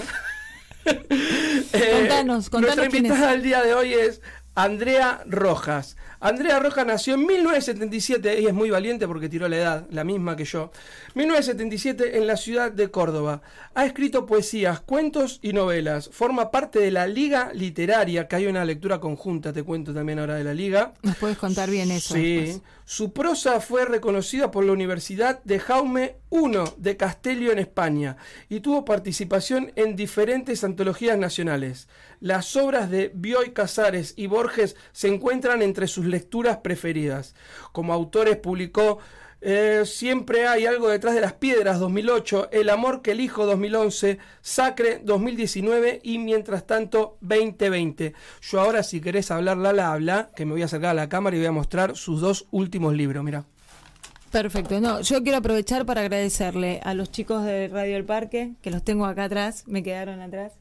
contanos, 0.84 2.50
contanos. 2.50 2.78
Nuestra 2.78 2.86
invitada 2.86 3.32
del 3.32 3.44
día 3.44 3.62
de 3.62 3.74
hoy 3.74 3.94
es 3.94 4.22
Andrea 4.58 5.22
Rojas. 5.28 5.98
Andrea 6.20 6.58
Rojas 6.58 6.84
nació 6.84 7.14
en 7.14 7.28
1977, 7.28 8.40
ella 8.40 8.50
es 8.50 8.56
muy 8.56 8.72
valiente 8.72 9.08
porque 9.08 9.30
tiró 9.30 9.48
la 9.48 9.58
edad, 9.58 9.88
la 9.92 10.04
misma 10.04 10.36
que 10.36 10.46
yo. 10.46 10.72
1977 11.14 12.18
en 12.18 12.26
la 12.26 12.38
ciudad 12.38 12.72
de 12.72 12.90
Córdoba. 12.90 13.44
Ha 13.76 13.86
escrito 13.86 14.26
poesías, 14.26 14.80
cuentos 14.80 15.38
y 15.44 15.54
novelas. 15.54 16.10
Forma 16.12 16.50
parte 16.50 16.80
de 16.80 16.90
la 16.90 17.06
Liga 17.06 17.52
Literaria, 17.54 18.28
que 18.28 18.36
hay 18.36 18.48
una 18.48 18.66
lectura 18.66 19.00
conjunta, 19.00 19.54
te 19.54 19.62
cuento 19.62 19.94
también 19.94 20.18
ahora 20.18 20.34
de 20.34 20.44
la 20.44 20.56
Liga. 20.56 20.94
¿Nos 21.04 21.18
puedes 21.18 21.38
contar 21.38 21.70
bien 21.70 21.92
eso? 21.92 22.16
Sí. 22.16 22.60
Su 22.84 23.14
prosa 23.14 23.60
fue 23.60 23.86
reconocida 23.86 24.50
por 24.50 24.66
la 24.66 24.72
Universidad 24.72 25.44
de 25.44 25.60
Jaume 25.60 26.16
I 26.32 26.48
de 26.78 26.98
Castello 26.98 27.52
en 27.52 27.60
España 27.60 28.18
y 28.50 28.62
tuvo 28.62 28.86
participación 28.86 29.72
en 29.76 29.96
diferentes 29.96 30.64
antologías 30.64 31.18
nacionales. 31.18 31.90
Las 32.22 32.56
obras 32.56 32.90
de 32.90 33.12
Bioy 33.14 33.52
Casares 33.52 34.14
y 34.16 34.28
Borges 34.28 34.47
se 34.92 35.08
encuentran 35.08 35.62
entre 35.62 35.88
sus 35.88 36.06
lecturas 36.06 36.58
preferidas. 36.58 37.36
Como 37.72 37.94
autores 37.94 38.38
publicó 38.38 39.00
eh, 39.40 39.84
Siempre 39.86 40.48
hay 40.48 40.66
algo 40.66 40.90
detrás 40.90 41.14
de 41.14 41.22
las 41.22 41.34
piedras 41.34 41.80
2008, 41.80 42.50
El 42.52 42.70
amor 42.70 43.02
que 43.02 43.12
elijo 43.12 43.46
2011, 43.46 44.18
Sacre 44.42 45.00
2019 45.04 46.02
y 46.04 46.18
mientras 46.18 46.66
tanto 46.66 47.18
2020. 47.22 48.14
Yo 48.42 48.60
ahora 48.60 48.82
si 48.82 49.00
querés 49.00 49.30
hablar 49.30 49.58
Lala 49.58 49.94
habla, 49.94 50.32
que 50.36 50.46
me 50.46 50.54
voy 50.54 50.64
a 50.64 50.66
acercar 50.66 50.92
a 50.92 50.96
la 50.96 51.10
cámara 51.10 51.36
y 51.36 51.40
voy 51.40 51.48
a 51.48 51.52
mostrar 51.52 51.96
sus 51.96 52.20
dos 52.20 52.48
últimos 52.52 52.96
libros, 52.96 53.24
mira. 53.24 53.46
Perfecto, 54.32 54.82
no, 54.82 55.02
yo 55.02 55.24
quiero 55.24 55.38
aprovechar 55.38 55.86
para 55.86 56.02
agradecerle 56.02 56.82
a 56.84 56.94
los 56.94 57.12
chicos 57.12 57.46
de 57.46 57.70
Radio 57.70 57.96
El 57.96 58.04
Parque, 58.04 58.54
que 58.62 58.72
los 58.72 58.84
tengo 58.84 59.06
acá 59.06 59.26
atrás, 59.26 59.64
me 59.68 59.84
quedaron 59.84 60.20
atrás, 60.20 60.54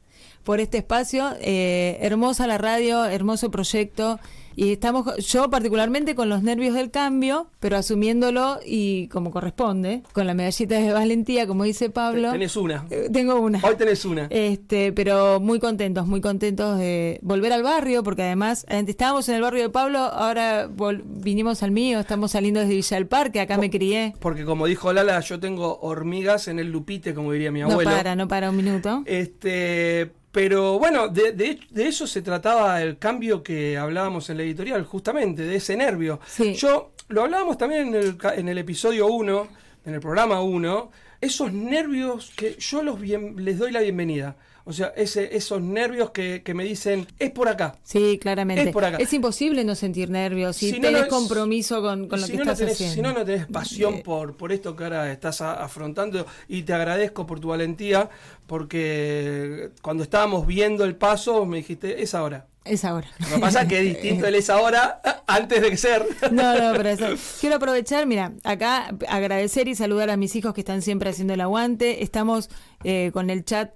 por 0.47 0.61
este 0.61 0.79
espacio. 0.79 1.35
Eh, 1.41 1.99
hermosa 2.01 2.47
la 2.47 2.57
radio, 2.57 3.05
hermoso 3.05 3.51
proyecto 3.51 4.21
Y 4.55 4.73
estamos, 4.73 5.05
yo 5.19 5.51
particularmente 5.51 6.15
con 6.15 6.31
los 6.31 6.43
nervios 6.43 6.75
del 6.75 6.91
cambio, 6.91 7.51
pero 7.61 7.77
asumiéndolo 7.77 8.59
y 8.65 9.09
como 9.09 9.31
corresponde, 9.31 10.03
con 10.15 10.27
la 10.27 10.33
medallita 10.33 10.77
de 10.77 10.93
valentía, 10.95 11.47
como 11.47 11.65
dice 11.65 11.91
Pablo. 11.91 12.33
Tenés 12.33 12.57
una. 12.57 12.87
Eh, 12.89 13.11
tengo 13.13 13.39
una. 13.39 13.61
Hoy 13.63 13.75
tenés 13.77 14.07
una. 14.07 14.29
Este, 14.31 14.93
pero 14.93 15.41
muy 15.41 15.59
contentos, 15.59 16.07
muy 16.07 16.23
contentos 16.23 16.79
de 16.79 17.19
volver 17.21 17.53
al 17.53 17.63
barrio, 17.63 18.03
porque 18.03 18.23
además 18.23 18.65
antes 18.71 18.95
estábamos 18.95 19.29
en 19.29 19.35
el 19.35 19.43
barrio 19.43 19.65
de 19.65 19.69
Pablo, 19.69 19.99
ahora 19.99 20.71
vinimos 21.05 21.63
al 21.63 21.71
mío, 21.73 22.01
estamos 22.01 22.31
saliendo 22.31 22.61
desde 22.61 22.77
Villa 22.77 22.97
del 22.97 23.09
Parque, 23.09 23.41
acá 23.41 23.59
me 23.59 23.69
crié. 23.69 24.15
Porque 24.21 24.47
como 24.47 24.67
dijo 24.67 24.91
Lala, 24.91 25.21
yo 25.21 25.39
tengo 25.39 25.81
hormigas 25.81 26.49
en 26.49 26.61
el 26.61 26.71
lupite, 26.71 27.13
como 27.13 27.33
diría 27.33 27.51
mi 27.51 27.61
abuelo. 27.61 27.91
No 27.91 27.97
para, 27.97 28.17
no 28.17 28.27
para 28.27 28.49
un 28.49 28.57
minuto. 28.57 29.03
Este, 29.05 30.13
pero 30.37 30.79
bueno, 30.79 31.09
de, 31.09 31.33
de, 31.33 31.89
eso 31.89 32.07
se 32.07 32.21
trataba 32.21 32.83
el 32.83 32.99
cambio 32.99 33.43
que 33.43 33.79
hablábamos 33.79 34.29
en 34.29 34.37
la 34.37 34.43
editorial, 34.43 34.85
justamente, 34.85 35.41
de 35.41 35.57
ese 35.57 35.79
nervio. 35.79 36.21
Yo 36.57 36.93
lo 37.09 37.23
hablábamos 37.23 37.57
también 37.57 37.89
en 37.89 37.95
el, 37.95 38.19
en 38.35 38.47
el 38.51 38.59
episodio 38.59 39.07
1, 39.07 39.49
en 39.87 39.95
el 39.95 40.01
programa 40.01 40.43
1, 40.43 40.91
esos 41.23 41.55
nervios 41.55 42.35
que 42.37 42.55
yo 42.59 42.83
los 42.83 43.01
les 43.01 43.57
doy 43.57 43.73
la 43.73 43.81
bienvenida. 43.81 44.37
O 44.69 44.73
sea, 44.73 44.93
ese, 44.97 45.37
esos 45.37 45.63
nervios 45.63 46.11
que, 46.11 46.43
me 46.53 46.65
dicen, 46.65 47.07
es 47.21 47.31
por 47.31 47.49
acá. 47.49 47.77
Sí, 47.85 48.19
claramente. 48.21 48.65
Es 48.65 48.73
por 48.73 48.85
acá. 48.85 48.97
Es 48.97 49.13
imposible 49.13 49.63
no 49.63 49.77
sentir 49.77 50.11
nervios 50.11 50.57
si, 50.57 50.81
tenés 50.81 51.07
compromiso 51.07 51.81
con, 51.81 52.09
lo 52.09 52.27
que 52.27 52.35
estás 52.35 52.61
haciendo. 52.61 52.95
Si 52.97 53.01
no, 53.01 53.13
no 53.13 53.25
tenés 53.25 53.47
pasión 53.47 53.95
eh, 53.95 54.03
por, 54.05 54.37
por 54.37 54.51
esto 54.51 54.75
que 54.75 54.83
ahora 54.83 55.13
estás 55.13 55.41
afrontando 55.41 56.27
y 56.49 56.65
te 56.65 56.73
agradezco 56.73 57.29
por 57.29 57.39
tu 57.39 57.49
valentía 57.49 58.11
porque 58.49 59.71
cuando 59.83 60.03
estábamos 60.03 60.45
viendo 60.49 60.85
el 60.85 60.97
paso 60.97 61.47
me 61.47 61.59
dijiste, 61.59 62.03
es 62.03 62.13
ahora. 62.13 62.47
Es 62.65 62.85
ahora. 62.85 63.09
Lo 63.21 63.37
que 63.37 63.41
pasa 63.41 63.63
es 63.63 63.69
que 63.69 63.79
es 63.79 63.85
distinto 63.85 64.27
el 64.27 64.35
es 64.35 64.51
ahora 64.51 65.01
antes 65.29 65.63
de 65.63 65.77
ser. 65.77 66.05
No, 66.33 66.59
no, 66.59 66.77
pero 66.77 66.89
eso. 66.89 67.07
Quiero 67.41 67.55
aprovechar, 67.55 68.05
mira, 68.07 68.33
acá 68.43 68.93
agradecer 69.09 69.69
y 69.69 69.77
saludar 69.77 70.11
a 70.11 70.17
mis 70.17 70.35
hijos 70.35 70.55
que 70.55 70.63
están 70.63 70.83
siempre 70.83 71.11
haciendo 71.11 71.35
el 71.35 71.41
aguante. 71.41 72.03
Estamos 72.03 72.51
eh, 72.83 73.11
con 73.13 73.31
el 73.31 73.45
chat 73.45 73.71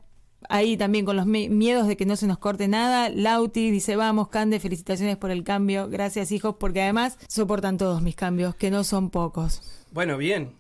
ahí 0.49 0.77
también 0.77 1.05
con 1.05 1.17
los 1.17 1.27
miedos 1.27 1.87
de 1.87 1.97
que 1.97 2.07
no 2.07 2.17
se 2.17 2.27
nos 2.27 2.39
corte 2.39 2.69
nada. 2.69 3.09
Lauti 3.09 3.71
dice, 3.71 3.97
vamos, 3.97 4.29
Cande, 4.29 4.61
felicitaciones 4.61 5.17
por 5.17 5.31
el 5.31 5.45
cambio. 5.45 5.89
Gracias, 5.89 6.33
hijos, 6.33 6.57
porque 6.59 6.83
además 6.83 7.19
soportan 7.29 7.79
todos 7.79 8.03
mis 8.03 8.17
cambios, 8.17 8.55
que 8.55 8.71
no 8.71 8.85
son 8.85 9.11
pocos. 9.11 9.63
Bueno, 9.93 10.17
bien. 10.17 10.53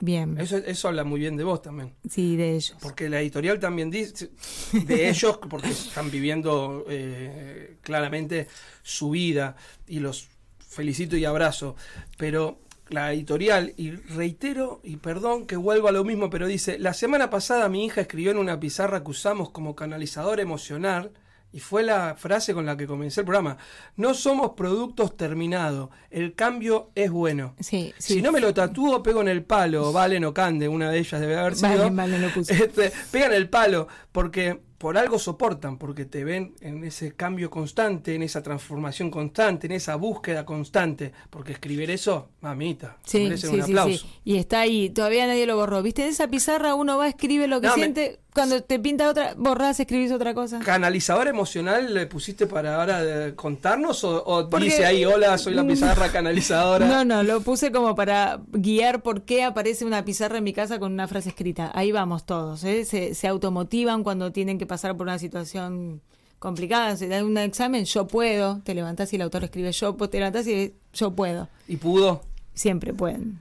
Bien. 0.00 0.38
Eso, 0.38 0.58
eso 0.58 0.88
habla 0.88 1.02
muy 1.02 1.18
bien 1.18 1.36
de 1.36 1.42
vos 1.42 1.60
también. 1.60 1.92
Sí, 2.08 2.36
de 2.36 2.54
ellos. 2.54 2.76
Porque 2.80 3.08
la 3.08 3.20
editorial 3.20 3.58
también 3.58 3.90
dice, 3.90 4.30
de 4.72 5.08
ellos, 5.10 5.38
porque 5.50 5.70
están 5.70 6.10
viviendo 6.10 6.84
eh, 6.88 7.76
claramente 7.82 8.46
su 8.82 9.10
vida 9.10 9.56
y 9.88 9.98
los 9.98 10.28
felicito 10.58 11.16
y 11.16 11.24
abrazo. 11.24 11.74
Pero 12.16 12.60
la 12.90 13.12
editorial, 13.12 13.74
y 13.76 13.90
reitero, 13.90 14.80
y 14.82 14.96
perdón 14.96 15.46
que 15.46 15.56
vuelva 15.56 15.90
a 15.90 15.92
lo 15.92 16.04
mismo, 16.04 16.30
pero 16.30 16.46
dice, 16.46 16.78
la 16.78 16.94
semana 16.94 17.30
pasada 17.30 17.68
mi 17.68 17.84
hija 17.84 18.00
escribió 18.00 18.30
en 18.30 18.38
una 18.38 18.58
pizarra 18.58 19.02
que 19.02 19.10
usamos 19.10 19.50
como 19.50 19.74
canalizador 19.74 20.40
emocional, 20.40 21.12
y 21.50 21.60
fue 21.60 21.82
la 21.82 22.14
frase 22.14 22.52
con 22.52 22.66
la 22.66 22.76
que 22.76 22.86
comencé 22.86 23.20
el 23.20 23.26
programa, 23.26 23.56
no 23.96 24.12
somos 24.12 24.50
productos 24.50 25.16
terminados, 25.16 25.88
el 26.10 26.34
cambio 26.34 26.90
es 26.94 27.10
bueno. 27.10 27.54
Sí, 27.60 27.94
Si 27.98 28.20
no 28.20 28.32
me 28.32 28.40
lo 28.40 28.52
tatúo, 28.52 29.02
pego 29.02 29.22
en 29.22 29.28
el 29.28 29.44
palo, 29.44 29.92
Valen 29.92 30.24
o 30.26 30.34
Cande, 30.34 30.68
una 30.68 30.90
de 30.90 30.98
ellas 30.98 31.20
debe 31.20 31.38
haber 31.38 31.56
sido. 31.56 31.90
Vale, 31.90 32.18
lo 32.18 32.28
puse. 32.30 32.52
Este, 32.64 32.92
pega 33.10 33.26
en 33.26 33.32
el 33.32 33.48
palo, 33.48 33.88
porque 34.12 34.60
por 34.78 34.96
algo 34.96 35.18
soportan, 35.18 35.76
porque 35.76 36.04
te 36.04 36.22
ven 36.22 36.54
en 36.60 36.84
ese 36.84 37.12
cambio 37.12 37.50
constante, 37.50 38.14
en 38.14 38.22
esa 38.22 38.42
transformación 38.44 39.10
constante, 39.10 39.66
en 39.66 39.72
esa 39.72 39.96
búsqueda 39.96 40.46
constante, 40.46 41.12
porque 41.30 41.52
escribir 41.52 41.90
eso, 41.90 42.28
mamita, 42.40 42.96
sí, 43.04 43.24
merece 43.24 43.48
un 43.48 43.60
aplauso. 43.60 44.06
Y 44.24 44.36
está 44.36 44.60
ahí, 44.60 44.88
todavía 44.90 45.26
nadie 45.26 45.46
lo 45.46 45.56
borró. 45.56 45.82
¿Viste? 45.82 46.04
En 46.04 46.10
esa 46.10 46.28
pizarra 46.28 46.76
uno 46.76 46.96
va, 46.96 47.08
escribe 47.08 47.48
lo 47.48 47.60
que 47.60 47.70
siente, 47.70 48.20
cuando 48.38 48.62
te 48.62 48.78
pinta 48.78 49.10
otra, 49.10 49.34
borrás, 49.36 49.80
escribís 49.80 50.12
otra 50.12 50.32
cosa. 50.32 50.60
¿Canalizador 50.60 51.26
emocional 51.26 51.92
le 51.92 52.06
pusiste 52.06 52.46
para 52.46 52.76
ahora 52.76 53.34
contarnos 53.34 54.04
o, 54.04 54.48
dice 54.60 54.86
ahí, 54.86 55.04
hola, 55.04 55.36
soy 55.38 55.54
la 55.54 55.66
pizarra 55.66 56.08
canalizadora? 56.12 56.86
No, 56.86 57.04
no, 57.04 57.24
lo 57.24 57.40
puse 57.40 57.72
como 57.72 57.96
para 57.96 58.40
guiar 58.52 59.02
por 59.02 59.22
qué 59.22 59.42
aparece 59.42 59.84
una 59.84 60.04
pizarra 60.04 60.38
en 60.38 60.44
mi 60.44 60.52
casa 60.52 60.78
con 60.78 60.92
una 60.92 61.08
frase 61.08 61.30
escrita. 61.30 61.72
Ahí 61.74 61.90
vamos 61.90 62.26
todos, 62.26 62.62
¿eh? 62.62 62.84
se, 62.84 63.16
se 63.16 63.26
automotivan 63.26 64.04
cuando 64.04 64.30
tienen 64.30 64.56
que 64.56 64.66
pasar 64.66 64.96
por 64.96 65.08
una 65.08 65.18
situación 65.18 66.00
complicada, 66.38 66.96
se 66.96 67.08
da 67.08 67.24
un 67.24 67.36
examen, 67.38 67.86
yo 67.86 68.06
puedo, 68.06 68.60
te 68.62 68.72
levantás 68.72 69.12
y 69.12 69.16
el 69.16 69.22
autor 69.22 69.42
escribe 69.42 69.72
yo, 69.72 69.94
te 69.94 70.18
levantás 70.18 70.46
y 70.46 70.74
yo 70.92 71.10
puedo. 71.10 71.48
¿Y 71.66 71.76
pudo? 71.78 72.22
Siempre 72.54 72.94
pueden. 72.94 73.40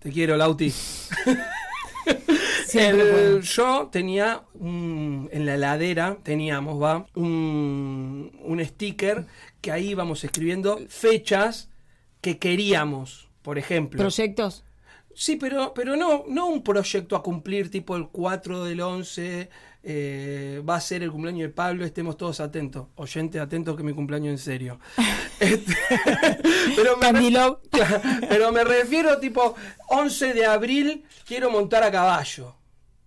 Te 0.00 0.10
quiero, 0.10 0.36
Lauti. 0.36 0.70
yo 3.42 3.88
tenía 3.90 4.42
en 4.60 5.46
la 5.46 5.54
heladera, 5.54 6.18
teníamos, 6.22 6.82
va, 6.82 7.06
un, 7.14 8.32
un 8.42 8.64
sticker 8.64 9.26
que 9.60 9.72
ahí 9.72 9.90
íbamos 9.90 10.24
escribiendo 10.24 10.78
fechas 10.88 11.70
que 12.20 12.38
queríamos, 12.38 13.28
por 13.42 13.58
ejemplo. 13.58 13.98
¿Proyectos? 13.98 14.64
Sí, 15.14 15.36
pero, 15.36 15.72
pero 15.74 15.96
no, 15.96 16.24
no 16.28 16.48
un 16.48 16.62
proyecto 16.62 17.16
a 17.16 17.22
cumplir 17.22 17.70
tipo 17.70 17.96
el 17.96 18.08
4 18.08 18.64
del 18.64 18.80
11, 18.80 19.48
eh, 19.86 20.62
va 20.66 20.76
a 20.76 20.80
ser 20.80 21.02
el 21.02 21.12
cumpleaños 21.12 21.42
de 21.42 21.48
Pablo, 21.50 21.84
estemos 21.84 22.16
todos 22.16 22.40
atentos. 22.40 22.86
Oyentes 22.94 23.40
atentos 23.40 23.76
que 23.76 23.82
mi 23.82 23.92
cumpleaños 23.92 24.30
en 24.32 24.38
serio. 24.38 24.80
Este, 25.40 25.74
pero, 26.76 26.96
me 26.96 27.10
pero 28.28 28.52
me 28.52 28.62
refiero 28.62 29.18
tipo 29.18 29.56
11 29.88 30.32
de 30.32 30.46
abril, 30.46 31.04
quiero 31.26 31.50
montar 31.50 31.82
a 31.82 31.90
caballo. 31.90 32.54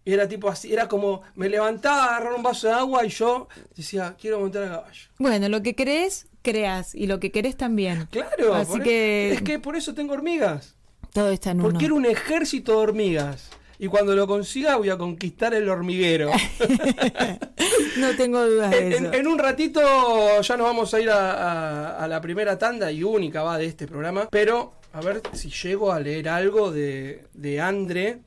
Y 0.03 0.13
era 0.13 0.27
tipo 0.27 0.49
así, 0.49 0.71
era 0.71 0.89
como 0.89 1.21
me 1.35 1.47
levantaba 1.47 2.03
a 2.03 2.07
agarrar 2.09 2.33
un 2.33 2.43
vaso 2.43 2.67
de 2.67 2.73
agua 2.73 3.05
y 3.05 3.09
yo 3.09 3.47
decía, 3.75 4.15
quiero 4.19 4.41
montar 4.41 4.63
a 4.63 4.69
caballo. 4.69 5.09
Bueno, 5.17 5.47
lo 5.47 5.63
que 5.63 5.73
crees, 5.73 6.27
creas. 6.41 6.93
Y 6.93 7.07
lo 7.07 7.19
que 7.19 7.31
querés 7.31 7.55
también. 7.55 8.07
Claro, 8.11 8.53
así 8.53 8.79
que... 8.81 9.31
es 9.31 9.41
que 9.41 9.57
por 9.57 9.77
eso 9.77 9.93
tengo 9.93 10.13
hormigas. 10.13 10.75
Todo 11.13 11.31
está 11.31 11.51
en 11.51 11.59
Porque 11.59 11.85
era 11.85 11.93
un 11.93 12.05
ejército 12.05 12.73
de 12.73 12.77
hormigas 12.77 13.49
y 13.79 13.87
cuando 13.87 14.15
lo 14.15 14.27
consiga 14.27 14.75
voy 14.75 14.89
a 14.89 14.97
conquistar 14.97 15.53
el 15.53 15.69
hormiguero. 15.69 16.31
no 17.97 18.15
tengo 18.15 18.45
dudas 18.45 18.71
de 18.71 18.95
eso. 18.95 19.13
En, 19.13 19.27
un 19.27 19.37
ratito 19.37 20.41
ya 20.41 20.57
nos 20.57 20.65
vamos 20.65 20.93
a 20.93 20.99
ir 20.99 21.09
a, 21.11 22.05
la 22.09 22.21
primera 22.21 22.57
tanda 22.57 22.91
y 22.91 23.03
única 23.03 23.43
va 23.43 23.57
de 23.57 23.65
este 23.65 23.87
programa, 23.87 24.27
pero 24.31 24.73
a 24.93 25.01
ver 25.01 25.21
si 25.33 25.49
llego 25.49 25.91
a 25.91 25.99
leer 25.99 26.29
algo 26.29 26.71
de, 26.71 27.25
de 27.33 27.61
Andre. 27.61 28.19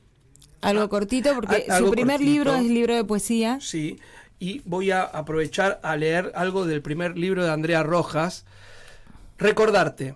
Algo 0.61 0.87
cortito, 0.89 1.33
porque 1.33 1.65
su 1.77 1.91
primer 1.91 2.21
libro 2.21 2.55
es 2.55 2.63
libro 2.63 2.95
de 2.95 3.03
poesía. 3.03 3.57
Sí, 3.59 3.99
y 4.39 4.61
voy 4.65 4.91
a 4.91 5.03
aprovechar 5.03 5.79
a 5.83 5.95
leer 5.97 6.31
algo 6.35 6.65
del 6.65 6.81
primer 6.81 7.17
libro 7.17 7.43
de 7.43 7.51
Andrea 7.51 7.83
Rojas. 7.83 8.45
Recordarte. 9.37 10.15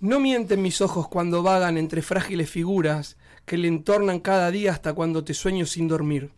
No 0.00 0.20
mienten 0.20 0.62
mis 0.62 0.80
ojos 0.80 1.08
cuando 1.08 1.42
vagan 1.42 1.76
entre 1.76 2.02
frágiles 2.02 2.48
figuras 2.48 3.16
que 3.44 3.58
le 3.58 3.66
entornan 3.66 4.20
cada 4.20 4.48
día 4.52 4.70
hasta 4.70 4.92
cuando 4.92 5.24
te 5.24 5.34
sueño 5.34 5.66
sin 5.66 5.88
dormir. 5.88 6.30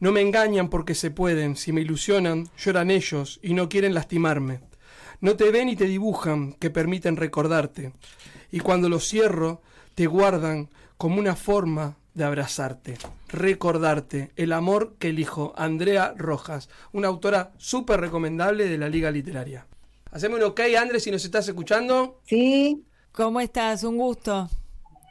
No 0.00 0.12
me 0.12 0.22
engañan 0.22 0.70
porque 0.70 0.94
se 0.94 1.10
pueden, 1.10 1.56
si 1.56 1.72
me 1.72 1.82
ilusionan, 1.82 2.48
lloran 2.56 2.90
ellos 2.90 3.38
y 3.42 3.52
no 3.52 3.68
quieren 3.68 3.92
lastimarme. 3.92 4.60
No 5.20 5.36
te 5.36 5.50
ven 5.50 5.68
y 5.68 5.76
te 5.76 5.84
dibujan, 5.84 6.54
que 6.54 6.70
permiten 6.70 7.16
recordarte. 7.16 7.92
Y 8.50 8.60
cuando 8.60 8.88
los 8.88 9.06
cierro, 9.06 9.60
te 9.94 10.06
guardan 10.06 10.70
como 10.96 11.18
una 11.18 11.36
forma 11.36 11.98
de 12.14 12.24
abrazarte, 12.24 12.96
recordarte, 13.28 14.32
el 14.36 14.54
amor 14.54 14.94
que 14.98 15.08
elijo, 15.08 15.52
Andrea 15.58 16.14
Rojas, 16.16 16.70
una 16.92 17.08
autora 17.08 17.52
súper 17.58 18.00
recomendable 18.00 18.70
de 18.70 18.78
la 18.78 18.88
Liga 18.88 19.10
Literaria. 19.10 19.66
Hacemos 20.10 20.38
un 20.38 20.44
ok, 20.44 20.60
Andrés, 20.78 21.02
si 21.02 21.10
nos 21.10 21.24
estás 21.24 21.46
escuchando. 21.48 22.20
Sí. 22.24 22.84
¿Cómo 23.12 23.40
estás? 23.40 23.82
Un 23.84 23.96
gusto. 23.96 24.48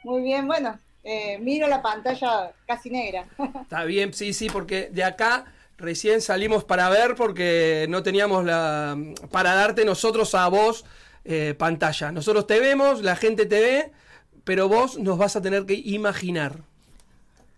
Muy 0.04 0.22
bien, 0.22 0.46
bueno, 0.46 0.78
eh, 1.02 1.38
miro 1.40 1.68
la 1.68 1.82
pantalla 1.82 2.52
casi 2.66 2.90
negra. 2.90 3.26
Está 3.62 3.84
bien, 3.84 4.12
sí, 4.12 4.32
sí, 4.32 4.48
porque 4.48 4.88
de 4.92 5.04
acá 5.04 5.46
recién 5.78 6.20
salimos 6.20 6.64
para 6.64 6.88
ver 6.88 7.14
porque 7.16 7.86
no 7.88 8.02
teníamos 8.02 8.44
la 8.44 8.96
para 9.30 9.54
darte 9.54 9.84
nosotros 9.84 10.34
a 10.34 10.48
vos 10.48 10.84
eh, 11.24 11.54
pantalla. 11.58 12.12
Nosotros 12.12 12.46
te 12.46 12.60
vemos, 12.60 13.02
la 13.02 13.16
gente 13.16 13.46
te 13.46 13.60
ve, 13.60 13.92
pero 14.44 14.68
vos 14.68 14.98
nos 14.98 15.18
vas 15.18 15.34
a 15.34 15.42
tener 15.42 15.66
que 15.66 15.74
imaginar. 15.74 16.60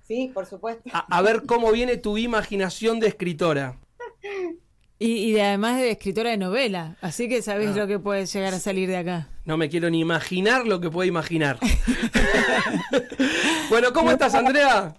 Sí, 0.06 0.30
por 0.32 0.46
supuesto. 0.46 0.88
A, 0.92 1.20
ver 1.20 1.42
cómo 1.44 1.70
viene 1.70 1.98
tu 1.98 2.16
imaginación 2.16 2.98
de 2.98 3.08
escritora. 3.08 3.76
Y, 5.00 5.38
además 5.38 5.78
de 5.78 5.92
escritora 5.92 6.30
de 6.30 6.38
novela, 6.38 6.96
así 7.00 7.28
que 7.28 7.40
sabés 7.40 7.76
lo 7.76 7.86
que 7.86 8.00
puede 8.00 8.26
llegar 8.26 8.52
a 8.52 8.58
salir 8.58 8.88
de 8.88 8.96
acá. 8.96 9.28
No 9.44 9.56
me 9.56 9.68
quiero 9.68 9.90
ni 9.90 10.00
imaginar 10.00 10.66
lo 10.66 10.80
que 10.80 10.90
puede 10.90 11.08
imaginar. 11.08 11.60
bueno, 13.70 13.92
¿cómo 13.92 14.10
estás, 14.10 14.34
Andrea? 14.34 14.96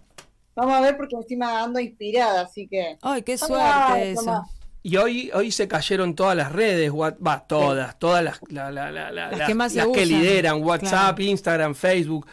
Vamos 0.55 0.73
a 0.73 0.81
ver 0.81 0.95
porque 0.95 1.17
me 1.17 1.21
estoy 1.21 1.37
dando 1.37 1.81
inspirada, 1.81 2.43
así 2.43 2.65
que. 2.67 2.97
Ay, 3.01 3.23
qué 3.23 3.37
suerte 3.37 4.11
eso. 4.11 4.45
Y 4.81 4.95
hoy, 4.95 5.31
hoy 5.33 5.51
se 5.51 5.67
cayeron 5.67 6.15
todas 6.15 6.37
las 6.37 6.53
redes, 6.53 6.93
va, 6.93 7.45
todas, 7.45 7.99
todas 7.99 8.23
las, 8.23 8.39
las, 8.49 9.45
que, 9.45 9.53
más 9.53 9.73
que 9.73 10.05
lideran, 10.05 10.63
WhatsApp, 10.63 11.19
Instagram, 11.19 11.75
Facebook. 11.75 12.25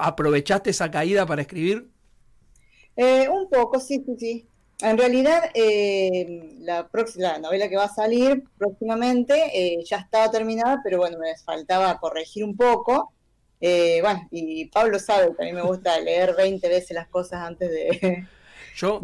¿Aprovechaste 0.00 0.70
esa 0.70 0.90
caída 0.90 1.26
para 1.26 1.42
escribir? 1.42 1.90
Eh, 2.96 3.28
un 3.28 3.50
poco, 3.50 3.78
sí, 3.78 4.02
sí, 4.06 4.16
sí. 4.18 4.48
En 4.80 4.98
realidad, 4.98 5.50
eh, 5.54 6.56
la, 6.60 6.88
próxima, 6.88 7.38
novela 7.38 7.68
que 7.68 7.76
va 7.76 7.84
a 7.84 7.94
salir 7.94 8.42
próximamente 8.58 9.34
eh, 9.54 9.84
ya 9.84 9.98
estaba 9.98 10.30
terminada, 10.30 10.80
pero 10.82 10.98
bueno, 10.98 11.18
me 11.18 11.36
faltaba 11.36 11.98
corregir 11.98 12.44
un 12.44 12.56
poco. 12.56 13.12
bueno, 13.60 14.28
y 14.30 14.66
Pablo 14.66 14.98
sabe 14.98 15.34
que 15.36 15.42
a 15.42 15.46
mí 15.46 15.52
me 15.52 15.62
gusta 15.62 15.98
leer 16.00 16.34
20 16.36 16.68
veces 16.68 16.90
las 16.90 17.08
cosas 17.08 17.42
antes 17.42 17.70
de, 17.70 18.26
Yo, 18.74 19.00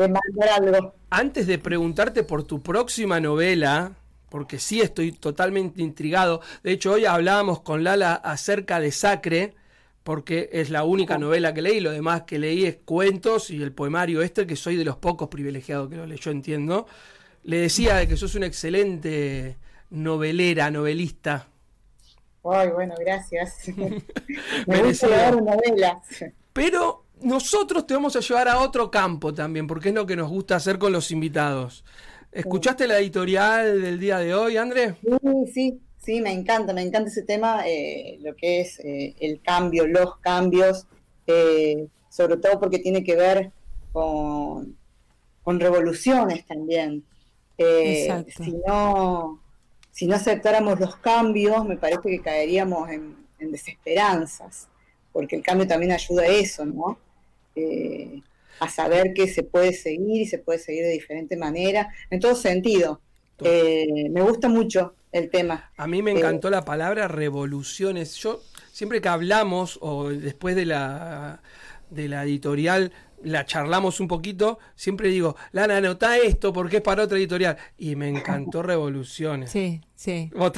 Antes 1.11 1.47
de 1.47 1.59
preguntarte 1.59 2.25
por 2.25 2.43
tu 2.43 2.61
próxima 2.61 3.21
novela, 3.21 3.93
porque 4.29 4.59
sí 4.59 4.81
estoy 4.81 5.13
totalmente 5.13 5.81
intrigado. 5.81 6.41
De 6.65 6.73
hecho, 6.73 6.93
hoy 6.93 7.05
hablábamos 7.05 7.61
con 7.61 7.85
Lala 7.85 8.15
acerca 8.15 8.81
de 8.81 8.91
Sacre, 8.91 9.55
porque 10.03 10.49
es 10.53 10.71
la 10.71 10.85
única 10.85 11.19
novela 11.19 11.53
que 11.55 11.63
leí. 11.63 11.81
Lo 11.81 11.91
demás 11.91 12.23
que 12.23 12.39
leí 12.39 12.65
es 12.65 12.79
cuentos 12.85 13.51
y 13.51 13.63
el 13.63 13.73
poemario 13.73 14.23
este, 14.23 14.47
que 14.47 14.57
soy 14.57 14.77
de 14.77 14.85
los 14.85 14.97
pocos 14.97 15.29
privilegiados 15.29 15.89
que 15.89 15.97
lo 15.97 16.07
leyó, 16.07 16.31
entiendo. 16.31 16.87
Le 17.43 17.59
decía 17.59 18.07
que 18.07 18.17
sos 18.17 18.35
una 18.35 18.47
excelente 18.47 19.57
novelera, 19.91 20.71
novelista. 20.71 21.49
Ay, 22.45 22.71
bueno, 22.71 22.95
gracias. 22.99 23.69
Me 24.67 24.83
gusta 24.83 25.09
leer 25.09 25.43
novelas. 25.43 25.99
Pero 26.53 27.05
nosotros 27.23 27.87
te 27.87 27.95
vamos 27.95 28.17
a 28.17 28.21
llevar 28.21 28.49
a 28.49 28.59
otro 28.61 28.91
campo 28.91 29.35
también, 29.35 29.67
porque 29.67 29.91
es 29.91 29.95
lo 29.95 30.07
que 30.07 30.17
nos 30.17 30.31
gusta 30.31 30.57
hacer 30.57 30.79
con 30.79 30.93
los 30.93 31.11
invitados. 31.11 31.85
¿Escuchaste 32.33 32.87
la 32.87 32.99
editorial 32.99 33.83
del 33.83 33.99
día 33.99 34.19
de 34.19 34.35
hoy, 34.35 34.57
André? 34.57 34.97
Sí, 35.03 35.53
sí, 35.53 35.81
sí, 36.01 36.21
me 36.21 36.33
encanta, 36.33 36.73
me 36.73 36.83
encanta 36.83 37.09
ese 37.09 37.23
tema, 37.23 37.63
eh, 37.67 38.19
lo 38.21 38.35
que 38.37 38.61
es 38.61 38.81
eh, 38.81 39.15
el 39.21 39.41
cambio, 39.41 39.87
los 39.87 40.17
cambios, 40.19 40.87
eh, 41.27 41.87
sobre 42.09 42.37
todo 42.37 42.59
porque 42.59 42.79
tiene 42.81 43.05
que 43.05 43.17
ver 43.17 43.53
con, 43.93 44.77
con 45.43 45.61
revoluciones 45.61 46.45
también. 46.47 47.05
si, 47.57 48.53
no, 48.67 49.41
si 49.91 50.07
no 50.07 50.17
aceptáramos 50.17 50.81
los 50.81 50.97
cambios, 50.97 51.65
me 51.67 51.77
parece 51.77 52.09
que 52.09 52.21
caeríamos 52.21 52.91
en, 52.91 53.17
en 53.41 53.53
desesperanzas, 53.53 54.69
porque 55.13 55.37
el 55.37 55.43
cambio 55.43 55.67
también 55.67 55.93
ayuda 55.93 56.23
a 56.23 56.27
eso, 56.27 56.65
¿no? 56.65 56.99
Eh, 57.57 58.23
a 58.61 58.69
saber 58.69 59.15
que 59.15 59.27
se 59.27 59.43
puede 59.43 59.73
seguir 59.73 60.23
y 60.23 60.27
se 60.27 60.39
puede 60.39 60.59
seguir 60.59 60.85
de 60.85 60.91
diferente 60.91 61.37
manera, 61.37 61.89
en 62.11 62.21
todo 62.21 62.35
sentido. 62.35 63.01
Eh, 63.43 64.09
me 64.11 64.21
gusta 64.21 64.49
mucho 64.49 64.95
el 65.13 65.31
tema. 65.31 65.71
A 65.77 65.87
mí 65.87 66.03
me 66.03 66.13
encantó 66.13 66.49
eh, 66.49 66.53
la 66.53 66.65
palabra 66.65 67.09
revoluciones. 67.09 68.17
Yo 68.17 68.43
siempre 68.73 69.01
que 69.01 69.09
hablamos 69.09 69.79
o 69.81 70.09
después 70.11 70.57
de 70.57 70.67
la 70.67 71.43
de 71.91 72.09
la 72.09 72.23
editorial 72.23 72.93
la 73.23 73.45
charlamos 73.45 74.01
un 74.01 74.09
poquito, 74.09 74.59
siempre 74.75 75.09
digo, 75.09 75.37
Lana, 75.53 75.77
anota 75.77 76.17
esto 76.17 76.53
porque 76.53 76.77
es 76.77 76.83
para 76.83 77.05
otra 77.05 77.19
editorial. 77.19 77.57
Y 77.77 77.97
me 77.97 78.09
encantó 78.09 78.63
Revoluciones. 78.71 79.51
Sí, 79.51 79.81
sí. 79.95 80.31
Vos, 80.35 80.53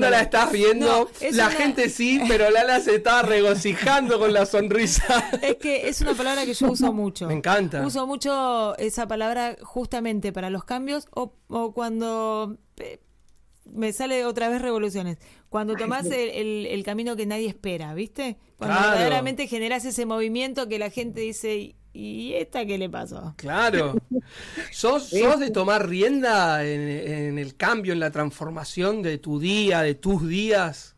no 0.00 0.10
la 0.10 0.20
estás 0.20 0.52
viendo, 0.52 1.10
la 1.32 1.50
gente 1.50 1.88
sí, 1.88 2.20
pero 2.28 2.50
Lana 2.50 2.80
se 2.80 2.96
estaba 2.96 3.22
regocijando 3.22 4.18
con 4.18 4.32
la 4.32 4.46
sonrisa. 4.46 5.30
Es 5.42 5.56
que 5.56 5.88
es 5.88 6.00
una 6.00 6.14
palabra 6.14 6.44
que 6.44 6.54
yo 6.54 6.70
uso 6.70 6.92
mucho. 6.92 7.26
Me 7.26 7.34
encanta. 7.34 7.84
Uso 7.84 8.06
mucho 8.06 8.76
esa 8.78 9.06
palabra 9.06 9.56
justamente 9.62 10.32
para 10.32 10.50
los 10.50 10.64
cambios 10.64 11.06
o, 11.10 11.34
o 11.48 11.72
cuando 11.72 12.56
eh, 12.78 13.00
me 13.72 13.92
sale 13.92 14.24
otra 14.24 14.48
vez 14.48 14.62
revoluciones. 14.62 15.18
Cuando 15.48 15.74
tomás 15.74 16.06
el, 16.06 16.66
el, 16.66 16.82
camino 16.84 17.16
que 17.16 17.26
nadie 17.26 17.48
espera, 17.48 17.94
¿viste? 17.94 18.36
Cuando 18.56 18.80
verdaderamente 18.80 19.46
generas 19.46 19.84
ese 19.84 20.06
movimiento 20.06 20.68
que 20.68 20.78
la 20.78 20.90
gente 20.90 21.20
dice, 21.22 21.74
¿y 21.92 22.34
esta 22.34 22.64
qué 22.64 22.78
le 22.78 22.88
pasó? 22.88 23.34
Claro. 23.36 23.94
¿Sos, 24.70 25.08
sos 25.08 25.40
de 25.40 25.50
tomar 25.50 25.88
rienda 25.88 26.64
en, 26.64 27.38
el 27.38 27.56
cambio, 27.56 27.92
en 27.92 28.00
la 28.00 28.10
transformación 28.10 29.02
de 29.02 29.18
tu 29.18 29.40
día, 29.40 29.82
de 29.82 29.94
tus 29.94 30.26
días? 30.26 30.96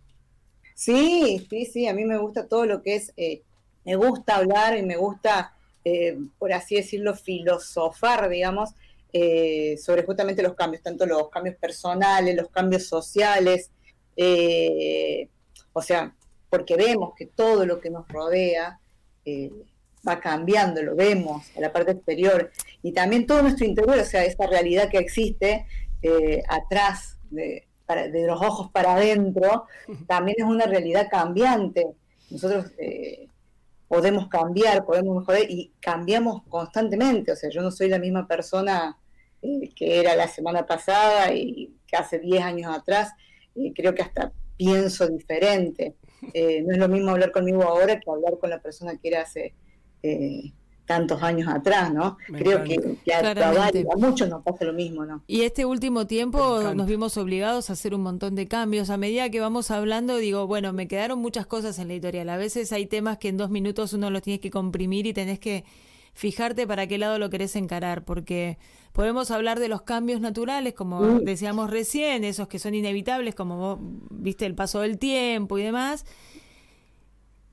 Sí, 0.74 1.46
sí, 1.48 1.66
sí. 1.66 1.86
A 1.86 1.94
mí 1.94 2.04
me 2.04 2.18
gusta 2.18 2.46
todo 2.46 2.66
lo 2.66 2.82
que 2.82 2.96
es. 2.96 3.12
Eh, 3.16 3.42
me 3.84 3.96
gusta 3.96 4.36
hablar 4.36 4.76
y 4.76 4.82
me 4.82 4.96
gusta, 4.96 5.54
eh, 5.84 6.18
por 6.38 6.52
así 6.52 6.76
decirlo, 6.76 7.14
filosofar, 7.14 8.28
digamos, 8.28 8.70
eh, 9.16 9.76
sobre 9.76 10.02
justamente 10.02 10.42
los 10.42 10.54
cambios, 10.54 10.82
tanto 10.82 11.06
los 11.06 11.30
cambios 11.30 11.54
personales, 11.54 12.34
los 12.34 12.48
cambios 12.48 12.88
sociales, 12.88 13.70
eh, 14.16 15.28
o 15.72 15.80
sea, 15.80 16.16
porque 16.50 16.74
vemos 16.74 17.12
que 17.16 17.26
todo 17.26 17.64
lo 17.64 17.80
que 17.80 17.90
nos 17.90 18.08
rodea 18.08 18.80
eh, 19.24 19.52
va 20.06 20.18
cambiando, 20.18 20.82
lo 20.82 20.96
vemos 20.96 21.46
en 21.54 21.62
la 21.62 21.72
parte 21.72 21.92
exterior, 21.92 22.50
y 22.82 22.90
también 22.90 23.24
todo 23.24 23.42
nuestro 23.42 23.64
interior, 23.64 24.00
o 24.00 24.04
sea, 24.04 24.24
esta 24.24 24.48
realidad 24.48 24.90
que 24.90 24.98
existe 24.98 25.64
atrás 26.48 27.16
de, 27.30 27.68
de, 27.88 28.26
los 28.26 28.42
ojos 28.42 28.68
para 28.72 28.94
adentro, 28.94 29.66
también 30.08 30.38
es 30.40 30.44
una 30.44 30.66
realidad 30.66 31.06
cambiante. 31.08 31.86
Nosotros 32.30 32.72
podemos 33.86 34.26
cambiar, 34.28 34.84
podemos 34.84 35.18
mejorar 35.18 35.42
y 35.48 35.72
cambiamos 35.78 36.42
constantemente. 36.48 37.30
O 37.30 37.36
sea, 37.36 37.48
yo 37.48 37.62
no 37.62 37.70
soy 37.70 37.88
la 37.88 38.00
misma 38.00 38.26
persona 38.26 38.98
eh, 39.44 39.70
que 39.76 40.00
era 40.00 40.16
la 40.16 40.26
semana 40.26 40.64
pasada 40.64 41.34
y 41.34 41.74
que 41.86 41.96
hace 41.96 42.18
10 42.18 42.42
años 42.42 42.74
atrás, 42.74 43.12
creo 43.74 43.94
que 43.94 44.00
hasta 44.00 44.32
pienso 44.56 45.06
diferente. 45.06 45.94
Eh, 46.32 46.62
no 46.62 46.72
es 46.72 46.78
lo 46.78 46.88
mismo 46.88 47.10
hablar 47.10 47.32
conmigo 47.32 47.64
ahora 47.64 48.00
que 48.00 48.10
hablar 48.10 48.38
con 48.40 48.48
la 48.48 48.58
persona 48.58 48.96
que 48.96 49.08
era 49.08 49.20
hace 49.20 49.52
eh, 50.02 50.54
tantos 50.86 51.22
años 51.22 51.48
atrás, 51.48 51.92
¿no? 51.92 52.16
creo 52.28 52.64
que, 52.64 52.76
a, 53.12 53.96
muchos 53.98 54.30
nos 54.30 54.42
pasa 54.42 54.64
lo 54.64 54.72
mismo, 54.72 55.04
¿no? 55.04 55.22
Y 55.26 55.42
este 55.42 55.66
último 55.66 56.06
tiempo 56.06 56.62
nos 56.74 56.86
vimos 56.86 57.18
obligados 57.18 57.68
a 57.68 57.74
hacer 57.74 57.94
un 57.94 58.00
montón 58.00 58.36
de 58.36 58.48
cambios. 58.48 58.88
A 58.88 58.96
medida 58.96 59.28
que 59.28 59.40
vamos 59.40 59.70
hablando, 59.70 60.16
digo, 60.16 60.46
bueno, 60.46 60.72
me 60.72 60.88
quedaron 60.88 61.18
muchas 61.18 61.46
cosas 61.46 61.78
en 61.78 61.88
la 61.88 61.92
editorial. 61.92 62.30
A 62.30 62.38
veces 62.38 62.72
hay 62.72 62.86
temas 62.86 63.18
que 63.18 63.28
en 63.28 63.36
dos 63.36 63.50
minutos 63.50 63.92
uno 63.92 64.08
los 64.08 64.22
tiene 64.22 64.40
que 64.40 64.50
comprimir 64.50 65.06
y 65.06 65.12
tenés 65.12 65.38
que 65.38 65.64
fijarte 66.14 66.66
para 66.66 66.86
qué 66.86 66.96
lado 66.96 67.18
lo 67.18 67.28
querés 67.28 67.56
encarar, 67.56 68.04
porque 68.04 68.56
podemos 68.92 69.30
hablar 69.30 69.58
de 69.58 69.68
los 69.68 69.82
cambios 69.82 70.20
naturales, 70.20 70.72
como 70.74 71.00
mm. 71.00 71.24
decíamos 71.24 71.70
recién, 71.70 72.24
esos 72.24 72.48
que 72.48 72.58
son 72.58 72.74
inevitables, 72.74 73.34
como 73.34 73.56
vos 73.56 73.78
viste 74.10 74.46
el 74.46 74.54
paso 74.54 74.80
del 74.80 74.98
tiempo 74.98 75.58
y 75.58 75.62
demás. 75.62 76.06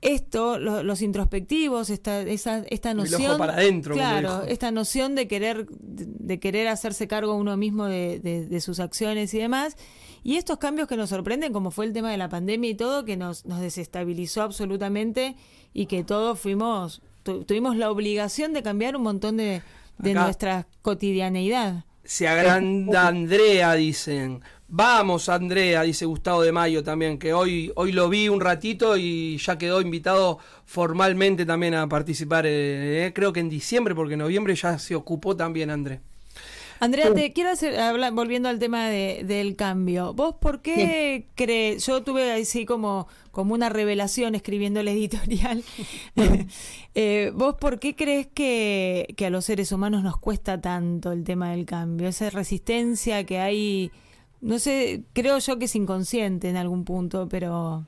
Esto, 0.00 0.58
los 0.58 1.00
introspectivos, 1.00 1.88
esta, 1.88 2.22
esa, 2.22 2.64
esta 2.70 2.92
noción, 2.92 3.38
para 3.38 3.52
adentro, 3.52 3.94
claro, 3.94 4.42
esta 4.42 4.72
noción 4.72 5.14
de 5.14 5.28
querer, 5.28 5.68
de, 5.70 6.40
querer 6.40 6.66
hacerse 6.66 7.06
cargo 7.06 7.36
uno 7.36 7.56
mismo 7.56 7.86
de, 7.86 8.18
de, 8.18 8.60
sus 8.60 8.80
acciones 8.80 9.32
y 9.32 9.38
demás, 9.38 9.76
y 10.24 10.38
estos 10.38 10.58
cambios 10.58 10.88
que 10.88 10.96
nos 10.96 11.10
sorprenden, 11.10 11.52
como 11.52 11.70
fue 11.70 11.84
el 11.84 11.92
tema 11.92 12.10
de 12.10 12.16
la 12.16 12.28
pandemia 12.28 12.70
y 12.70 12.74
todo, 12.74 13.04
que 13.04 13.16
nos, 13.16 13.46
nos 13.46 13.60
desestabilizó 13.60 14.42
absolutamente 14.42 15.36
y 15.72 15.86
que 15.86 16.02
todos 16.02 16.36
fuimos 16.40 17.00
tuvimos 17.22 17.76
la 17.76 17.90
obligación 17.90 18.52
de 18.52 18.62
cambiar 18.62 18.96
un 18.96 19.02
montón 19.02 19.36
de, 19.36 19.62
nuestra 19.98 20.66
cotidianeidad. 20.82 21.84
Se 22.04 22.26
agranda 22.26 23.06
Andrea, 23.06 23.74
dicen. 23.74 24.42
Vamos, 24.74 25.28
Andrea, 25.28 25.82
dice 25.82 26.06
Gustavo 26.06 26.42
de 26.42 26.50
Mayo 26.50 26.82
también, 26.82 27.18
que 27.18 27.34
hoy, 27.34 27.70
hoy 27.76 27.92
lo 27.92 28.08
vi 28.08 28.30
un 28.30 28.40
ratito 28.40 28.96
y 28.96 29.36
ya 29.36 29.58
quedó 29.58 29.82
invitado 29.82 30.38
formalmente 30.64 31.44
también 31.44 31.74
a 31.74 31.86
participar, 31.88 32.46
eh, 32.46 33.06
eh, 33.06 33.12
creo 33.14 33.34
que 33.34 33.40
en 33.40 33.50
diciembre, 33.50 33.94
porque 33.94 34.14
en 34.14 34.20
noviembre 34.20 34.54
ya 34.54 34.78
se 34.78 34.94
ocupó 34.94 35.36
también 35.36 35.68
André. 35.68 36.00
Andrea, 36.82 37.14
te 37.14 37.32
quiero 37.32 37.50
hacer, 37.50 37.78
hablar, 37.78 38.12
volviendo 38.12 38.48
al 38.48 38.58
tema 38.58 38.88
de, 38.88 39.22
del 39.24 39.54
cambio. 39.54 40.14
¿Vos 40.14 40.34
por 40.40 40.62
qué 40.62 41.28
crees? 41.36 41.86
Yo 41.86 42.02
tuve 42.02 42.32
así 42.32 42.66
como, 42.66 43.06
como 43.30 43.54
una 43.54 43.68
revelación 43.68 44.34
escribiendo 44.34 44.80
el 44.80 44.88
editorial. 44.88 45.62
eh, 46.96 47.30
¿Vos 47.36 47.54
por 47.60 47.78
qué 47.78 47.94
crees 47.94 48.26
que, 48.26 49.14
que 49.16 49.26
a 49.26 49.30
los 49.30 49.44
seres 49.44 49.70
humanos 49.70 50.02
nos 50.02 50.16
cuesta 50.16 50.60
tanto 50.60 51.12
el 51.12 51.22
tema 51.22 51.52
del 51.52 51.66
cambio? 51.66 52.08
Esa 52.08 52.30
resistencia 52.30 53.22
que 53.22 53.38
hay, 53.38 53.92
no 54.40 54.58
sé, 54.58 55.04
creo 55.12 55.38
yo 55.38 55.60
que 55.60 55.66
es 55.66 55.76
inconsciente 55.76 56.50
en 56.50 56.56
algún 56.56 56.84
punto, 56.84 57.28
pero... 57.28 57.86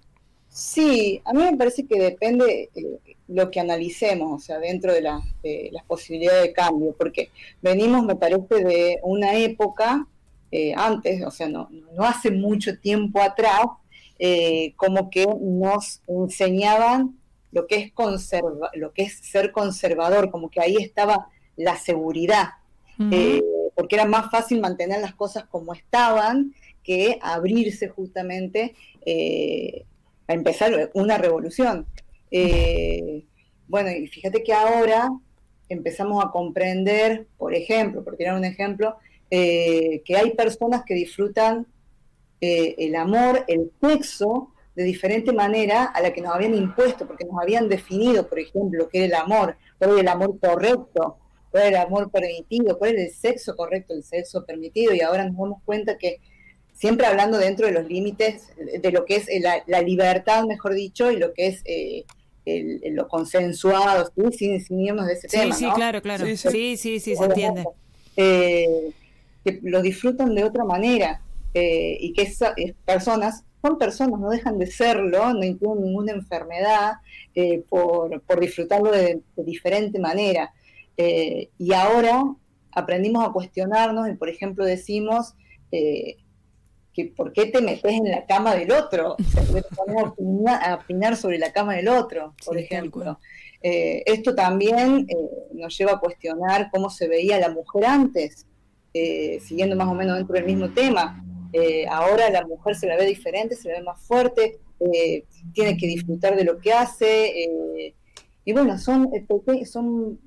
Sí, 0.54 1.20
a 1.24 1.32
mí 1.32 1.42
me 1.42 1.56
parece 1.56 1.84
que 1.84 1.98
depende 1.98 2.70
eh, 2.76 3.16
lo 3.26 3.50
que 3.50 3.58
analicemos, 3.58 4.30
o 4.30 4.38
sea, 4.38 4.60
dentro 4.60 4.92
de, 4.92 5.00
las 5.00 5.84
posibilidades 5.88 6.44
de 6.44 6.52
cambio, 6.52 6.94
porque 6.96 7.30
venimos, 7.60 8.04
me 8.04 8.14
parece, 8.14 8.62
de 8.62 9.00
una 9.02 9.34
época 9.34 10.06
eh, 10.52 10.72
antes, 10.76 11.24
o 11.24 11.32
sea, 11.32 11.48
no, 11.48 11.68
no, 11.96 12.04
hace 12.04 12.30
mucho 12.30 12.78
tiempo 12.78 13.20
atrás, 13.20 13.66
eh, 14.20 14.74
como 14.76 15.10
que 15.10 15.26
nos 15.26 16.02
enseñaban 16.06 17.18
lo 17.50 17.66
que 17.66 17.74
es 17.74 17.92
conserva, 17.92 18.70
lo 18.74 18.92
que 18.92 19.02
es 19.02 19.14
ser 19.14 19.50
conservador, 19.50 20.30
como 20.30 20.50
que 20.50 20.60
ahí 20.60 20.76
estaba 20.76 21.30
la 21.56 21.76
seguridad. 21.76 22.50
porque 23.74 23.96
era 23.96 24.04
más 24.04 24.30
fácil 24.30 24.60
mantener 24.60 25.00
las 25.00 25.16
cosas 25.16 25.46
como 25.46 25.74
estaban 25.74 26.54
que 26.84 27.18
abrirse 27.22 27.88
justamente 27.88 28.76
eh, 29.04 29.84
a 30.26 30.34
empezar 30.34 30.90
una 30.94 31.18
revolución. 31.18 31.86
Eh, 32.30 33.24
bueno, 33.68 33.90
y 33.90 34.06
fíjate 34.06 34.42
que 34.42 34.52
ahora 34.52 35.10
empezamos 35.68 36.24
a 36.24 36.30
comprender, 36.30 37.26
por 37.36 37.54
ejemplo, 37.54 38.04
por 38.04 38.16
tirar 38.16 38.36
un 38.36 38.44
ejemplo, 38.44 38.96
que 39.30 40.16
hay 40.16 40.30
personas 40.36 40.84
que 40.84 40.94
disfrutan 40.94 41.66
el 42.40 42.94
amor, 42.94 43.44
el 43.48 43.72
sexo, 43.80 44.54
de 44.74 44.82
diferente 44.82 45.32
manera 45.32 45.84
a 45.84 46.00
la 46.00 46.12
que 46.12 46.20
nos 46.20 46.34
habían 46.34 46.54
impuesto, 46.54 47.06
porque 47.06 47.24
nos 47.24 47.40
habían 47.40 47.68
definido, 47.68 48.28
por 48.28 48.38
ejemplo, 48.38 48.88
qué 48.88 49.04
era 49.04 49.06
el 49.06 49.14
amor, 49.14 49.56
cuál 49.78 49.92
era 49.92 50.00
el 50.00 50.08
amor 50.08 50.38
correcto, 50.40 51.18
cuál 51.50 51.64
era 51.64 51.82
el 51.82 51.86
amor 51.86 52.10
permitido, 52.10 52.76
cuál 52.78 52.94
era 52.94 53.02
el 53.02 53.12
sexo 53.12 53.54
correcto, 53.54 53.94
el 53.94 54.02
sexo 54.02 54.44
permitido, 54.44 54.92
y 54.92 55.00
ahora 55.00 55.24
nos 55.24 55.36
damos 55.36 55.62
cuenta 55.64 55.96
que 55.96 56.20
siempre 56.74 57.06
hablando 57.06 57.38
dentro 57.38 57.66
de 57.66 57.72
los 57.72 57.88
límites 57.88 58.48
de 58.56 58.92
lo 58.92 59.04
que 59.04 59.16
es 59.16 59.28
la, 59.66 59.80
libertad, 59.80 60.44
mejor 60.44 60.74
dicho, 60.74 61.10
y 61.10 61.16
lo 61.16 61.32
que 61.32 61.46
es 61.46 61.62
eh, 61.64 62.04
lo 62.90 63.08
consensuado, 63.08 64.12
sin, 64.36 64.62
sin 64.62 64.80
irnos 64.80 65.06
de 65.06 65.14
ese 65.14 65.28
tema. 65.28 65.54
Sí, 65.54 65.64
sí, 65.64 65.70
claro, 65.74 66.02
claro. 66.02 66.26
Sí, 66.26 66.76
sí, 66.76 66.98
sí, 66.98 67.16
se 67.16 67.24
entiende. 67.24 67.64
Eh, 68.16 68.90
que 69.44 69.60
lo 69.62 69.82
disfrutan 69.82 70.34
de 70.34 70.44
otra 70.44 70.64
manera 70.64 71.20
eh, 71.52 71.96
y 72.00 72.12
que 72.12 72.22
esas 72.22 72.54
personas 72.84 73.44
son 73.64 73.78
personas, 73.78 74.20
no 74.20 74.28
dejan 74.28 74.58
de 74.58 74.66
serlo, 74.66 75.32
no 75.32 75.40
tienen 75.40 75.82
ninguna 75.82 76.12
enfermedad 76.12 76.94
eh, 77.34 77.62
por, 77.68 78.20
disfrutarlo 78.38 78.90
de, 78.90 79.22
diferente 79.36 79.98
manera. 79.98 80.52
Eh, 80.98 81.48
y 81.58 81.72
ahora 81.72 82.24
aprendimos 82.72 83.26
a 83.26 83.32
cuestionarnos 83.32 84.08
y, 84.10 84.14
por 84.14 84.28
ejemplo, 84.28 84.66
decimos 84.66 85.34
eh, 85.72 86.18
que 86.94 87.06
¿por 87.06 87.32
qué 87.32 87.46
te 87.46 87.60
metes 87.60 87.92
en 87.92 88.10
la 88.10 88.24
cama 88.24 88.54
del 88.54 88.70
otro? 88.72 89.16
O 89.16 90.48
a, 90.48 90.74
opinar, 90.74 91.16
sobre 91.16 91.38
la 91.38 91.52
cama 91.52 91.74
del 91.74 91.88
otro, 91.88 92.34
por 92.44 92.56
ejemplo. 92.56 93.18
esto 93.60 94.34
también 94.34 95.06
nos 95.52 95.76
lleva 95.76 95.92
a 95.92 96.00
cuestionar 96.00 96.70
cómo 96.70 96.90
se 96.90 97.08
veía 97.08 97.38
la 97.38 97.48
mujer 97.48 97.84
antes, 97.86 98.46
siguiendo 98.92 99.76
más 99.76 99.88
o 99.88 99.94
menos 99.94 100.16
dentro 100.16 100.34
del 100.34 100.46
mismo 100.46 100.70
tema 100.70 101.24
eh, 101.56 101.86
ahora 101.86 102.30
la 102.30 102.44
mujer 102.44 102.74
se 102.74 102.88
la 102.88 102.96
ve 102.96 103.06
diferente, 103.06 103.54
se 103.54 103.68
la 103.68 103.78
ve 103.78 103.84
más 103.84 104.00
fuerte, 104.00 104.58
eh, 104.80 105.24
tiene 105.52 105.76
que 105.76 105.86
disfrutar 105.86 106.34
de 106.34 106.42
lo 106.42 106.58
que 106.58 106.72
hace. 106.72 107.26
Eh, 107.28 107.94
y 108.44 108.52
bueno, 108.52 108.76
son, 108.76 109.08
son 109.64 110.18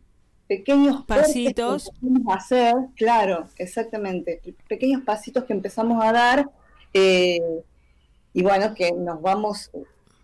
pequeños 0.47 1.05
pasitos. 1.05 1.89
Que 1.99 2.07
empezamos 2.07 2.33
a 2.33 2.38
hacer, 2.38 2.75
claro, 2.95 3.47
exactamente, 3.57 4.41
pequeños 4.67 5.03
pasitos 5.03 5.43
que 5.43 5.53
empezamos 5.53 6.03
a 6.03 6.12
dar 6.12 6.49
y 6.93 8.43
bueno, 8.43 8.73
que 8.73 8.91
nos 8.91 9.21
vamos 9.21 9.71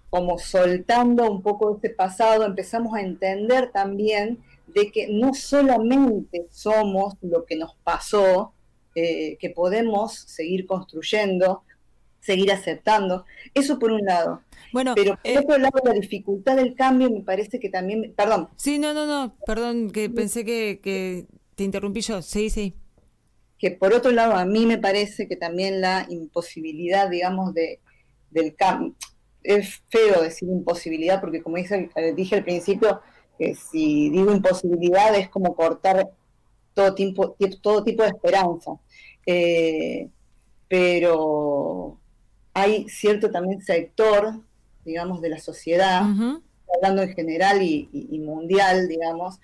como 0.10 0.38
soltando 0.38 1.30
un 1.32 1.42
poco 1.42 1.76
este 1.76 1.90
pasado, 1.90 2.46
empezamos 2.46 2.94
a 2.96 3.02
entender 3.02 3.72
también 3.72 4.44
de 4.68 4.92
que 4.92 5.08
no 5.10 5.34
solamente 5.34 6.46
somos 6.52 7.16
lo 7.22 7.46
que 7.46 7.56
nos 7.56 7.76
pasó, 7.84 8.54
eh, 8.96 9.38
que 9.40 9.50
podemos 9.50 10.14
seguir 10.14 10.68
construyendo, 10.68 11.64
seguir 12.24 12.52
aceptando. 12.52 13.26
Eso 13.54 13.78
por 13.78 13.92
un 13.92 14.06
lado. 14.06 14.42
Bueno, 14.72 14.94
pero 14.96 15.16
por 15.16 15.32
eh, 15.32 15.40
otro 15.40 15.58
lado, 15.58 15.80
la 15.84 15.94
dificultad 15.94 16.56
del 16.56 16.74
cambio 16.76 17.10
me 17.12 17.22
parece 17.22 17.60
que 17.60 17.70
también. 17.70 18.14
Perdón. 18.16 18.50
Sí, 18.56 18.80
no, 18.80 18.94
no, 18.94 19.06
no, 19.06 19.36
perdón, 19.46 19.92
que 19.92 20.10
pensé 20.10 20.44
que, 20.46 20.80
que 20.82 21.28
te 21.56 21.64
interrumpí 21.64 22.02
yo. 22.02 22.22
Sí, 22.22 22.50
sí. 22.50 22.74
Que 23.60 23.72
por 23.72 23.94
otro 23.94 24.12
lado, 24.12 24.36
a 24.36 24.46
mí 24.46 24.66
me 24.66 24.78
parece 24.78 25.28
que 25.28 25.36
también 25.36 25.82
la 25.82 26.06
imposibilidad, 26.10 27.10
digamos, 27.10 27.54
de, 27.54 27.80
del 28.32 28.56
cambio. 28.56 28.96
Es 29.44 29.84
feo 29.90 30.22
decir 30.22 30.50
imposibilidad, 30.50 31.20
porque 31.20 31.42
como 31.42 31.58
dije, 31.58 31.90
dije 32.16 32.36
al 32.38 32.44
principio, 32.44 33.02
que 33.38 33.56
si 33.56 34.10
digo 34.10 34.32
imposibilidad 34.32 35.14
es 35.16 35.30
como 35.30 35.56
cortar 35.56 36.10
todo 36.74 36.96
tipo, 36.96 37.36
todo 37.62 37.84
tipo 37.84 38.04
de 38.04 38.10
esperanza. 38.10 38.72
Eh, 39.26 40.10
pero 40.68 42.00
hay 42.54 42.88
cierto 42.90 43.32
también 43.32 43.62
sector, 43.62 44.42
digamos, 44.86 45.22
de 45.22 45.30
la 45.30 45.40
sociedad, 45.40 46.04
hablando 46.76 47.02
en 47.02 47.14
general 47.14 47.62
y, 47.62 48.22
mundial, 48.24 48.88
digamos, 48.88 49.40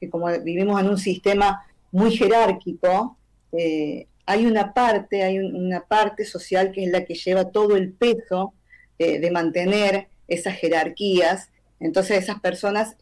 que 0.00 0.08
como 0.08 0.26
vivimos 0.40 0.80
en 0.80 0.88
un 0.88 0.98
sistema 0.98 1.64
muy 1.92 2.16
jerárquico, 2.16 3.16
eh, 3.52 4.06
hay 4.26 4.46
una 4.46 4.72
parte, 4.72 5.22
hay 5.22 5.38
una 5.38 5.82
parte 5.82 6.24
social 6.24 6.72
que 6.72 6.84
es 6.84 6.90
la 6.90 7.04
que 7.04 7.14
lleva 7.14 7.50
todo 7.50 7.76
el 7.76 7.92
peso 7.92 8.54
eh, 8.98 9.20
de 9.20 9.30
mantener 9.30 10.08
esas 10.26 10.54
jerarquías. 10.54 11.50
Entonces 11.80 12.22
esas 12.22 12.40
personas 12.40 12.96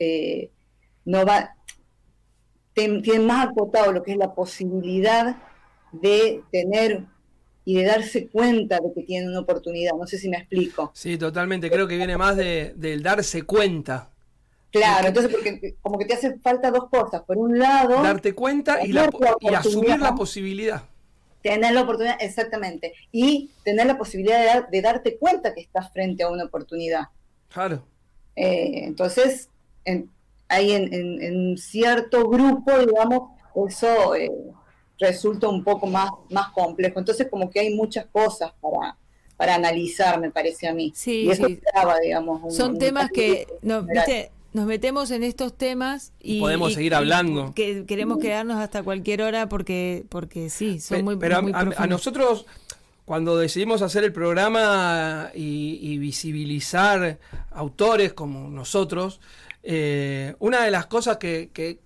no 1.04 1.24
va, 1.24 1.54
tienen 2.74 3.26
más 3.26 3.48
acotado 3.48 3.92
lo 3.92 4.02
que 4.02 4.12
es 4.12 4.18
la 4.18 4.34
posibilidad 4.34 5.36
de 5.92 6.42
tener 6.50 7.04
y 7.64 7.76
de 7.76 7.84
darse 7.84 8.28
cuenta 8.28 8.80
de 8.80 8.92
que 8.94 9.02
tienen 9.02 9.28
una 9.28 9.40
oportunidad. 9.40 9.92
No 9.98 10.06
sé 10.06 10.18
si 10.18 10.28
me 10.28 10.38
explico. 10.38 10.90
Sí, 10.94 11.16
totalmente. 11.16 11.70
Creo 11.70 11.86
que 11.86 11.96
viene 11.96 12.16
más 12.16 12.36
de, 12.36 12.72
del 12.76 13.02
darse 13.02 13.42
cuenta. 13.42 14.10
Claro, 14.72 15.08
entonces 15.08 15.30
porque 15.30 15.74
como 15.82 15.98
que 15.98 16.06
te 16.06 16.14
hace 16.14 16.38
falta 16.38 16.70
dos 16.70 16.88
cosas. 16.88 17.22
Por 17.22 17.36
un 17.36 17.58
lado... 17.58 18.02
Darte 18.02 18.34
cuenta 18.34 18.84
y, 18.84 18.92
la, 18.92 19.10
y 19.40 19.54
asumir 19.54 19.98
la 19.98 20.14
posibilidad. 20.14 20.82
Tener 21.42 21.74
la 21.74 21.82
oportunidad, 21.82 22.16
exactamente. 22.20 22.94
Y 23.10 23.50
tener 23.64 23.86
la 23.86 23.98
posibilidad 23.98 24.68
de, 24.68 24.82
darte 24.82 25.18
cuenta 25.18 25.54
que 25.54 25.60
estás 25.60 25.92
frente 25.92 26.22
a 26.22 26.30
una 26.30 26.44
oportunidad. 26.44 27.08
Claro. 27.52 27.84
Eh, 28.34 28.84
entonces, 28.84 29.50
en, 29.84 30.08
hay 30.48 30.72
en, 30.72 31.58
cierto 31.58 32.28
grupo, 32.28 32.78
digamos, 32.78 33.30
eso 33.68 34.14
eh, 34.14 34.30
resulta 35.02 35.48
un 35.48 35.62
poco 35.62 35.86
más, 35.86 36.10
más 36.30 36.50
complejo. 36.52 36.98
Entonces, 36.98 37.28
como 37.30 37.50
que 37.50 37.60
hay 37.60 37.74
muchas 37.74 38.06
cosas 38.06 38.52
para, 38.60 38.96
para 39.36 39.54
analizar, 39.56 40.18
me 40.20 40.30
parece 40.30 40.68
a 40.68 40.72
mí. 40.72 40.92
Sí, 40.94 41.28
digamos. 42.02 42.54
Son 42.54 42.78
temas 42.78 43.10
que, 43.10 43.46
no, 43.62 43.82
¿viste? 43.82 44.30
nos 44.52 44.66
metemos 44.66 45.10
en 45.10 45.22
estos 45.22 45.54
temas 45.54 46.12
y 46.20 46.40
podemos 46.40 46.74
seguir 46.74 46.94
hablando. 46.94 47.52
que 47.54 47.84
queremos 47.86 48.18
quedarnos 48.18 48.58
hasta 48.58 48.82
cualquier 48.82 49.22
hora 49.22 49.48
porque 49.48 50.04
porque 50.08 50.50
sí, 50.50 50.78
son 50.78 51.04
muy 51.04 51.16
Pero 51.16 51.38
a, 51.38 51.86
nosotros 51.86 52.46
cuando 53.04 53.36
decidimos 53.36 53.82
hacer 53.82 54.04
el 54.04 54.12
programa 54.12 55.30
y, 55.34 55.78
y, 55.80 55.98
visibilizar 55.98 57.18
autores 57.50 58.12
como 58.12 58.48
nosotros, 58.48 59.20
eh, 59.62 60.34
una 60.38 60.64
de 60.64 60.70
las 60.70 60.86
cosas 60.86 61.16
que, 61.16 61.50
que, 61.52 61.80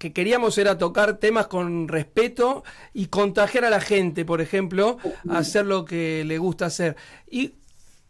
queríamos 0.00 0.56
era 0.58 0.78
tocar 0.78 1.18
temas 1.18 1.46
con 1.46 1.86
respeto 1.86 2.64
y 2.94 3.06
contagiar 3.06 3.66
a 3.66 3.70
la 3.70 3.80
gente, 3.80 4.24
por 4.24 4.40
ejemplo, 4.40 4.98
a 5.28 5.38
hacer 5.38 5.66
lo 5.66 5.84
que 5.84 6.24
le 6.24 6.38
gusta 6.38 6.66
hacer. 6.66 6.96
Y 7.30 7.54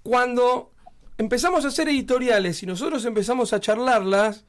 cuando 0.02 0.72
empezamos 1.18 1.64
a 1.64 1.68
hacer 1.68 1.88
editoriales 1.88 2.62
y 2.62 2.66
nosotros 2.66 3.04
empezamos 3.04 3.52
a 3.52 3.60
charlarlas, 3.60 4.44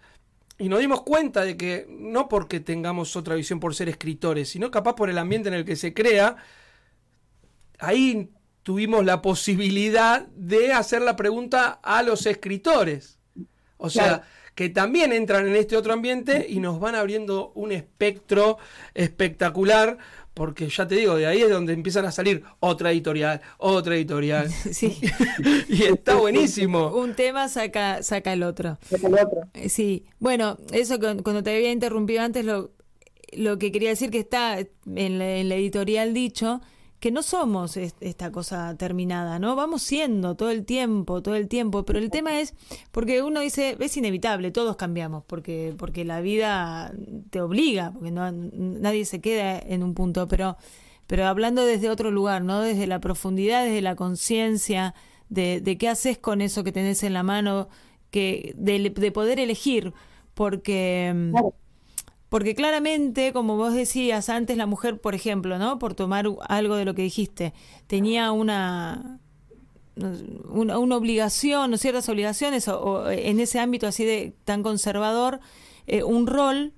y 0.62 0.70
nos 0.70 0.80
dimos 0.80 1.02
cuenta 1.02 1.44
de 1.44 1.58
que 1.58 1.88
no 1.90 2.30
porque 2.30 2.60
tengamos 2.60 3.16
otra 3.16 3.34
visión 3.34 3.60
por 3.60 3.74
ser 3.74 3.90
escritores, 3.90 4.50
sino 4.50 4.70
capaz 4.70 4.94
por 4.94 5.10
el 5.10 5.18
ambiente 5.18 5.50
en 5.50 5.56
el 5.56 5.66
que 5.66 5.76
se 5.76 5.92
crea, 5.92 6.36
ahí 7.80 8.30
tuvimos 8.62 9.04
la 9.04 9.24
posibilidad 9.24 10.28
de 10.28 10.72
hacer 10.72 11.02
la 11.02 11.16
pregunta 11.16 11.80
a 11.82 12.04
los 12.04 12.28
escritores. 12.28 13.18
O 13.78 13.90
sea, 13.90 14.22
que 14.56 14.70
también 14.70 15.14
entran 15.14 15.48
en 15.48 15.56
este 15.56 15.78
otro 15.78 15.94
ambiente 15.94 16.46
y 16.48 16.60
nos 16.60 16.80
van 16.80 16.96
abriendo 16.96 17.52
un 17.56 17.72
espectro 17.72 18.58
espectacular, 18.94 19.98
porque 20.34 20.70
ya 20.70 20.88
te 20.88 20.96
digo, 20.96 21.16
de 21.16 21.28
ahí 21.28 21.42
es 21.42 21.50
donde 21.50 21.74
empiezan 21.74 22.06
a 22.06 22.12
salir 22.12 22.44
otra 22.60 22.92
editorial, 22.92 23.42
otra 23.58 23.96
editorial. 23.96 24.50
Sí. 24.72 25.00
y 25.70 25.84
está 25.84 26.16
buenísimo. 26.16 26.88
Un 26.96 27.16
tema 27.16 27.48
saca, 27.50 28.04
saca 28.04 28.34
el 28.34 28.44
otro. 28.44 28.78
Saca 28.90 29.08
el 29.08 29.14
otro. 29.14 29.42
Eh, 29.54 29.70
sí. 29.70 30.06
Bueno, 30.20 30.58
eso 30.72 31.00
cuando 31.00 31.44
te 31.44 31.56
había 31.56 31.72
interrumpido 31.72 32.22
antes, 32.22 32.46
lo, 32.46 32.72
lo 33.34 33.58
que 33.58 33.72
quería 33.72 33.90
decir 33.90 34.10
que 34.10 34.20
está 34.20 34.60
en 34.60 35.20
la, 35.20 35.38
en 35.38 35.50
la 35.50 35.56
editorial 35.56 36.14
dicho 36.14 36.62
que 37.02 37.10
no 37.10 37.24
somos 37.24 37.78
esta 37.78 38.32
cosa 38.32 38.78
terminada, 38.78 39.40
¿no? 39.40 39.56
Vamos 39.56 39.82
siendo 39.82 40.36
todo 40.36 40.52
el 40.52 40.66
tiempo, 40.66 41.24
todo 41.24 41.34
el 41.34 41.48
tiempo, 41.48 41.84
pero 41.84 41.98
el 41.98 42.12
tema 42.12 42.40
es, 42.40 42.54
porque 42.92 43.24
uno 43.24 43.40
dice, 43.40 43.76
es 43.80 43.98
inevitable, 43.98 44.52
todos 44.52 44.76
cambiamos, 44.76 45.24
porque, 45.26 45.74
porque 45.80 46.06
la 46.06 46.22
vida 46.22 46.94
te 47.32 47.42
obliga, 47.42 47.92
porque 47.92 48.12
no, 48.12 48.32
nadie 48.32 49.06
se 49.06 49.20
queda 49.20 49.58
en 49.58 49.82
un 49.82 49.96
punto, 49.96 50.28
pero, 50.28 50.58
pero 51.08 51.26
hablando 51.26 51.66
desde 51.66 51.90
otro 51.90 52.12
lugar, 52.12 52.44
¿no? 52.44 52.62
Desde 52.62 52.86
la 52.86 53.00
profundidad, 53.00 53.66
desde 53.66 53.82
la 53.82 53.96
conciencia, 53.96 54.94
de, 55.28 55.60
de, 55.60 55.80
qué 55.80 55.90
haces 55.90 56.20
con 56.20 56.40
eso 56.40 56.64
que 56.64 56.72
tenés 56.72 57.02
en 57.02 57.14
la 57.14 57.24
mano, 57.24 57.68
que 58.12 58.54
de, 58.58 58.92
de 58.92 59.12
poder 59.12 59.40
elegir, 59.40 59.92
porque... 60.36 61.32
Porque 62.32 62.56
claramente, 62.56 63.34
como 63.34 63.58
vos 63.58 63.74
decías, 63.74 64.30
antes 64.30 64.56
la 64.56 64.66
mujer, 64.66 65.02
por 65.02 65.16
ejemplo, 65.16 65.60
¿no? 65.60 65.80
Por 65.80 65.96
tomar 65.96 66.28
algo 66.48 66.78
de 66.78 66.86
lo 66.86 66.96
que 66.96 67.02
dijiste, 67.02 67.54
tenía 67.88 68.32
una 68.32 69.20
una, 69.98 70.78
obligación 70.96 71.74
o 71.74 71.78
ciertas 71.78 72.08
obligaciones 72.08 72.70
o, 72.70 73.12
en 73.12 73.42
ese 73.42 73.60
ámbito 73.60 73.86
así 73.86 74.06
de 74.06 74.34
tan 74.46 74.64
conservador 74.64 75.42
eh, 75.88 76.04
un 76.04 76.26
rol 76.26 76.72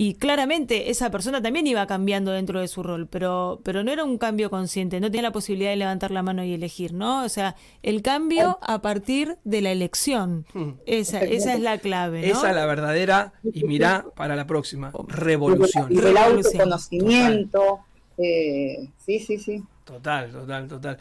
y 0.00 0.14
claramente 0.14 0.90
esa 0.90 1.10
persona 1.10 1.42
también 1.42 1.66
iba 1.66 1.84
cambiando 1.88 2.30
dentro 2.30 2.60
de 2.60 2.68
su 2.68 2.84
rol, 2.84 3.08
pero, 3.08 3.60
pero 3.64 3.82
no 3.82 3.90
era 3.90 4.04
un 4.04 4.16
cambio 4.16 4.48
consciente, 4.48 5.00
no 5.00 5.08
tenía 5.08 5.22
la 5.22 5.32
posibilidad 5.32 5.70
de 5.70 5.76
levantar 5.76 6.12
la 6.12 6.22
mano 6.22 6.44
y 6.44 6.54
elegir, 6.54 6.94
¿no? 6.94 7.24
O 7.24 7.28
sea, 7.28 7.56
el 7.82 8.00
cambio 8.00 8.60
a 8.62 8.80
partir 8.80 9.38
de 9.42 9.60
la 9.60 9.72
elección. 9.72 10.46
Hmm. 10.54 10.74
Esa, 10.86 11.18
esa 11.18 11.52
es 11.52 11.58
la 11.58 11.78
clave. 11.78 12.20
¿no? 12.20 12.28
Esa 12.28 12.50
es 12.50 12.54
la 12.54 12.66
verdadera, 12.66 13.32
y 13.42 13.64
mirá 13.64 14.06
para 14.14 14.36
la 14.36 14.46
próxima, 14.46 14.92
revolución. 15.08 15.88
Y 15.90 15.98
el 15.98 16.16
autoconocimiento. 16.16 17.80
Eh, 18.18 18.90
sí, 19.04 19.18
sí, 19.18 19.36
sí. 19.38 19.64
Total, 19.82 20.30
total, 20.30 20.68
total. 20.68 20.98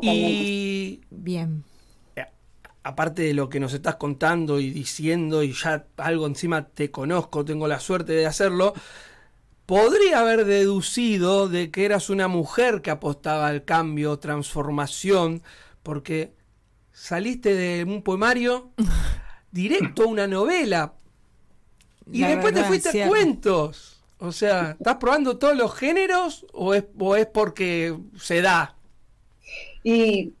Y. 0.00 1.02
Bien 1.10 1.64
aparte 2.88 3.20
de 3.20 3.34
lo 3.34 3.50
que 3.50 3.60
nos 3.60 3.74
estás 3.74 3.96
contando 3.96 4.60
y 4.60 4.70
diciendo 4.70 5.42
y 5.42 5.52
ya 5.52 5.86
algo 5.98 6.26
encima 6.26 6.68
te 6.68 6.90
conozco, 6.90 7.44
tengo 7.44 7.68
la 7.68 7.80
suerte 7.80 8.14
de 8.14 8.24
hacerlo, 8.24 8.72
podría 9.66 10.20
haber 10.20 10.46
deducido 10.46 11.50
de 11.50 11.70
que 11.70 11.84
eras 11.84 12.08
una 12.08 12.28
mujer 12.28 12.80
que 12.80 12.90
apostaba 12.90 13.48
al 13.48 13.66
cambio, 13.66 14.18
transformación, 14.18 15.42
porque 15.82 16.32
saliste 16.90 17.54
de 17.54 17.84
un 17.84 18.00
poemario 18.02 18.70
directo 19.52 20.04
a 20.04 20.06
una 20.06 20.26
novela 20.26 20.94
y 22.10 22.22
después 22.22 22.54
te 22.54 22.64
fuiste 22.64 23.02
a 23.02 23.08
cuentos. 23.08 24.02
O 24.16 24.32
sea, 24.32 24.76
¿estás 24.78 24.96
probando 24.96 25.36
todos 25.36 25.56
los 25.56 25.74
géneros 25.74 26.46
o 26.54 26.72
es, 26.72 26.84
o 26.98 27.16
es 27.16 27.26
porque 27.26 27.94
se 28.16 28.40
da? 28.40 28.76
Y 29.84 30.32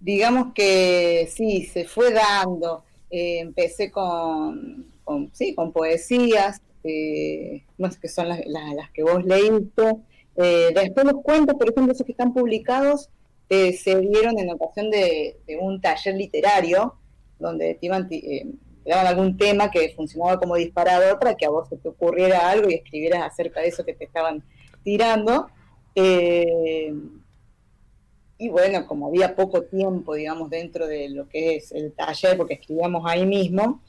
digamos 0.00 0.52
que 0.54 1.28
sí, 1.34 1.64
se 1.64 1.84
fue 1.84 2.12
dando. 2.12 2.84
Eh, 3.10 3.40
empecé 3.40 3.90
con, 3.90 4.86
sí, 5.32 5.54
con 5.54 5.72
poesías, 5.72 6.60
eh, 6.84 7.64
que 8.00 8.08
son 8.08 8.28
las, 8.28 8.90
que 8.92 9.02
vos 9.02 9.24
leíste. 9.24 9.96
Eh, 10.36 10.70
después 10.74 11.06
los 11.06 11.22
cuentos, 11.22 11.56
por 11.56 11.70
ejemplo, 11.70 11.92
esos 11.92 12.06
que 12.06 12.12
están 12.12 12.32
publicados, 12.32 13.10
eh, 13.48 13.72
se 13.72 13.98
dieron 14.00 14.38
en 14.38 14.50
ocasión 14.50 14.90
de, 14.90 15.36
un 15.60 15.80
taller 15.80 16.14
literario, 16.14 16.94
donde 17.38 17.74
te, 17.74 17.86
iban, 17.86 18.08
daban 18.84 19.06
algún 19.06 19.36
tema 19.36 19.70
que 19.70 19.92
funcionaba 19.96 20.38
como 20.38 20.56
disparador 20.56 21.18
para 21.18 21.34
que 21.34 21.46
a 21.46 21.50
vos 21.50 21.68
se 21.68 21.76
te 21.76 21.88
ocurriera 21.88 22.50
algo 22.50 22.70
y 22.70 22.74
escribieras 22.74 23.22
acerca 23.22 23.60
de 23.60 23.68
eso 23.68 23.84
que 23.84 23.94
te 23.94 24.04
estaban 24.04 24.44
tirando. 24.84 25.48
Y 28.40 28.48
bueno, 28.48 28.86
como 28.86 29.08
había 29.08 29.34
poco 29.34 29.62
tiempo, 29.62 30.14
digamos, 30.14 30.48
dentro 30.48 30.86
de 30.86 31.08
lo 31.08 31.28
que 31.28 31.56
es 31.56 31.72
el 31.72 31.92
taller, 31.92 32.36
porque 32.36 32.54
escribíamos 32.54 33.02
ahí 33.04 33.26
mismo, 33.26 33.82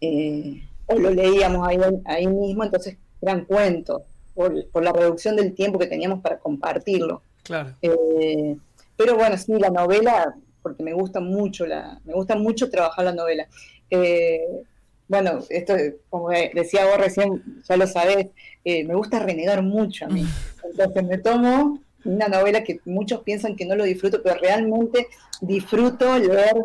eh, 0.00 0.62
o 0.86 0.98
lo 0.98 1.10
leíamos 1.10 1.66
ahí, 1.66 1.78
ahí 2.04 2.26
mismo, 2.26 2.64
entonces 2.64 2.96
eran 3.20 3.44
cuentos, 3.44 4.02
por, 4.34 4.82
la 4.82 4.92
reducción 4.92 5.36
del 5.36 5.54
tiempo 5.54 5.78
que 5.78 5.86
teníamos 5.86 6.20
para 6.20 6.40
compartirlo. 6.40 7.22
Claro. 7.44 7.76
Eh, 7.82 8.56
pero 8.96 9.14
bueno, 9.14 9.36
sí, 9.38 9.52
la 9.52 9.70
novela, 9.70 10.34
porque 10.60 10.82
me 10.82 10.92
gusta 10.92 11.20
mucho, 11.20 11.64
la, 11.64 12.00
me 12.04 12.14
gusta 12.14 12.34
mucho 12.34 12.68
trabajar 12.68 13.04
la 13.04 13.12
novela. 13.12 13.46
Eh, 13.90 14.64
bueno, 15.06 15.38
esto, 15.50 15.74
como 16.10 16.30
decía 16.30 16.86
vos 16.86 16.98
recién, 16.98 17.62
ya 17.68 17.76
lo 17.76 17.86
sabés, 17.86 18.26
me 18.64 18.94
gusta 18.94 19.20
renegar 19.20 19.62
mucho 19.62 20.06
a 20.06 20.08
mí. 20.08 20.26
Entonces 20.64 21.04
me 21.04 21.18
tomo 21.18 21.78
una 22.04 22.28
novela 22.28 22.64
que 22.64 22.80
muchos 22.84 23.20
piensan 23.20 23.56
que 23.56 23.66
no 23.66 23.76
lo 23.76 23.84
disfruto, 23.84 24.22
pero 24.22 24.36
realmente 24.40 25.08
disfruto 25.40 26.18
leer 26.18 26.56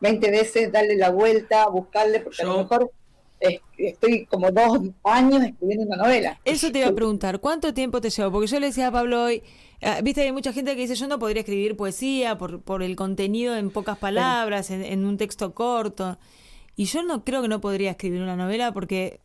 20 0.00 0.30
veces, 0.30 0.72
darle 0.72 0.96
la 0.96 1.10
vuelta, 1.10 1.68
buscarle, 1.68 2.20
porque 2.20 2.42
a 2.42 2.46
lo 2.46 2.58
mejor 2.58 2.90
estoy 3.78 4.26
como 4.26 4.50
dos 4.50 4.80
años 5.04 5.42
escribiendo 5.42 5.86
una 5.86 5.96
novela. 5.96 6.40
Eso 6.44 6.70
te 6.70 6.80
iba 6.80 6.88
a 6.88 6.94
preguntar, 6.94 7.40
¿cuánto 7.40 7.72
tiempo 7.72 8.00
te 8.00 8.10
llevó? 8.10 8.30
Porque 8.32 8.46
yo 8.46 8.60
le 8.60 8.66
decía 8.66 8.88
a 8.88 8.92
Pablo 8.92 9.24
hoy, 9.24 9.42
ah, 9.82 10.00
viste, 10.02 10.22
hay 10.22 10.32
mucha 10.32 10.52
gente 10.52 10.74
que 10.74 10.82
dice, 10.82 10.94
yo 10.94 11.08
no 11.08 11.18
podría 11.18 11.40
escribir 11.40 11.76
poesía 11.76 12.36
por, 12.36 12.60
por 12.60 12.82
el 12.82 12.96
contenido 12.96 13.56
en 13.56 13.70
pocas 13.70 13.98
palabras, 13.98 14.70
en, 14.70 15.04
un 15.04 15.16
texto 15.16 15.54
corto. 15.54 16.18
Y 16.76 16.84
yo 16.84 17.02
no 17.02 17.24
creo 17.24 17.42
que 17.42 17.48
no 17.48 17.60
podría 17.60 17.90
escribir 17.90 18.22
una 18.22 18.36
novela 18.36 18.72
porque, 18.72 19.20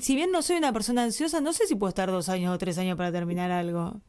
si 0.00 0.14
bien 0.14 0.30
no 0.30 0.42
soy 0.42 0.56
una 0.56 0.72
persona 0.72 1.02
ansiosa, 1.02 1.40
no 1.40 1.52
sé 1.52 1.66
si 1.66 1.74
puedo 1.74 1.88
estar 1.88 2.10
dos 2.10 2.28
años 2.28 2.54
o 2.54 2.58
tres 2.58 2.78
años 2.78 2.96
para 2.96 3.12
terminar 3.12 3.50
algo. 3.50 4.00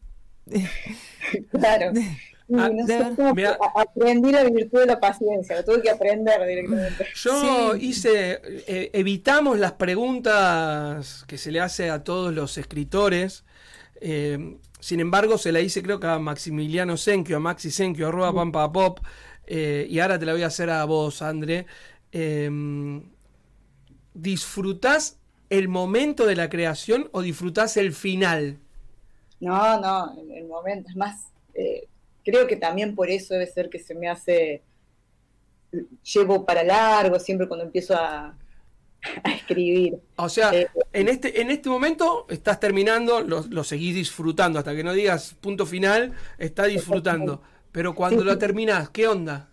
claro. 1.51 1.91
Ah, 2.53 2.69
aprendí 3.75 4.31
la 4.31 4.43
virtud 4.43 4.81
de 4.81 4.86
la 4.86 4.99
paciencia, 4.99 5.55
lo 5.55 5.65
tuve 5.65 5.81
que 5.81 5.89
aprender 5.89 6.45
directamente. 6.45 7.08
Yo 7.15 7.75
hice, 7.75 8.39
eh, 8.67 8.91
evitamos 8.93 9.58
las 9.58 9.73
preguntas 9.73 11.25
que 11.27 11.39
se 11.39 11.51
le 11.51 11.60
hace 11.60 11.89
a 11.89 12.03
todos 12.03 12.34
los 12.34 12.60
escritores. 12.60 13.45
Eh, 13.99 14.58
sin 14.79 14.99
embargo, 14.99 15.39
se 15.39 15.51
la 15.51 15.60
hice 15.60 15.81
creo 15.81 15.99
que 15.99 16.05
a 16.05 16.19
Maximiliano 16.19 16.97
Senkio, 16.97 17.38
a 17.38 17.39
Maxi 17.39 17.71
Senkio, 17.71 18.10
arroba 18.10 18.31
pampa 18.31 18.71
pop. 18.71 18.99
Eh, 19.47 19.88
y 19.89 19.99
ahora 19.99 20.19
te 20.19 20.27
la 20.27 20.34
voy 20.34 20.43
a 20.43 20.47
hacer 20.47 20.69
a 20.69 20.86
vos, 20.86 21.23
André. 21.23 21.65
¿Disfrutás 24.13 25.17
el 25.49 25.67
momento 25.67 26.27
de 26.27 26.36
la 26.36 26.49
creación 26.49 27.10
o 27.12 27.23
disfrutás 27.23 27.75
el 27.77 27.91
final? 27.91 28.60
No, 29.39 29.80
no, 29.80 30.17
en 30.19 30.32
el 30.32 30.48
momento, 30.48 30.89
es 30.89 30.95
más, 30.95 31.28
eh, 31.54 31.88
creo 32.24 32.48
que 32.48 32.56
también 32.56 32.95
por 32.95 33.10
eso 33.10 33.34
debe 33.34 33.48
ser 33.48 33.69
que 33.69 33.80
se 33.80 33.93
me 33.93 34.08
hace, 34.08 34.63
llevo 36.13 36.45
para 36.45 36.63
largo 36.63 37.19
siempre 37.19 37.48
cuando 37.48 37.65
empiezo 37.65 37.95
a, 37.95 38.36
escribir. 39.24 40.00
O 40.15 40.28
sea, 40.30 40.52
eh, 40.52 40.67
en, 40.91 41.10
este, 41.10 41.39
en 41.39 41.52
este 41.52 41.69
momento 41.69 42.26
estás 42.30 42.60
terminando, 42.60 43.21
lo, 43.21 43.63
seguís 43.63 43.93
disfrutando, 43.93 44.58
hasta 44.58 44.76
que 44.76 44.84
no 44.84 44.93
digas 44.93 45.36
punto 45.39 45.65
final, 45.65 46.13
estás 46.39 46.67
disfrutando. 46.67 47.41
Pero 47.71 47.93
cuando 47.93 48.24
lo 48.24 48.38
terminas, 48.38 48.89
¿qué 48.89 49.08
onda? 49.08 49.50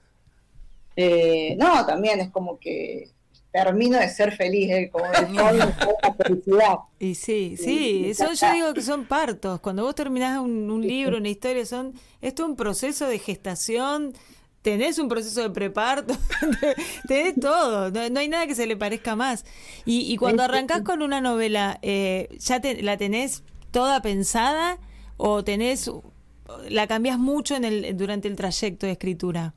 Eh, 0.97 1.57
no, 1.59 1.85
también 1.85 2.21
es 2.21 2.31
como 2.31 2.59
que 2.59 3.11
termino 3.53 3.99
de 3.99 4.09
ser 4.09 4.35
feliz, 4.35 4.71
¿eh? 4.71 4.91
como 4.91 5.05
de 5.13 5.59
la 5.59 6.15
felicidad. 6.17 6.77
Y 6.99 7.15
sí, 7.15 7.57
sí, 7.59 8.07
eso 8.07 8.33
yo 8.33 8.53
digo 8.53 8.75
que 8.75 8.83
son 8.83 9.05
partos. 9.05 9.61
Cuando 9.61 9.85
vos 9.85 9.95
terminás 9.95 10.39
un, 10.41 10.81
libro, 10.81 11.19
una 11.19 11.29
historia, 11.29 11.65
son 11.67 11.95
esto 12.21 12.45
es 12.45 12.49
un 12.49 12.57
proceso 12.57 13.07
de 13.07 13.19
gestación, 13.19 14.15
tenés 14.63 14.99
un 14.99 15.09
proceso 15.09 15.43
de 15.43 15.51
preparto, 15.51 16.17
tenés 17.09 17.35
todo, 17.39 17.91
no, 17.91 18.21
hay 18.21 18.29
nada 18.29 18.47
que 18.47 18.55
se 18.55 18.67
le 18.67 18.77
parezca 18.77 19.17
más. 19.17 19.45
Y, 19.85 20.13
y 20.13 20.17
cuando 20.17 20.43
arrancás 20.43 20.83
con 20.83 21.03
una 21.03 21.21
novela, 21.21 21.79
eh, 21.83 22.29
¿ya 22.39 22.61
la 22.81 22.97
tenés 22.97 23.43
toda 23.71 24.01
pensada 24.01 24.79
o 25.19 25.45
tenés 25.45 25.91
la 26.69 26.87
cambias 26.87 27.19
mucho 27.19 27.55
en 27.55 27.65
el, 27.65 27.97
durante 27.97 28.29
el 28.29 28.37
trayecto 28.37 28.87
de 28.87 28.93
escritura? 28.93 29.55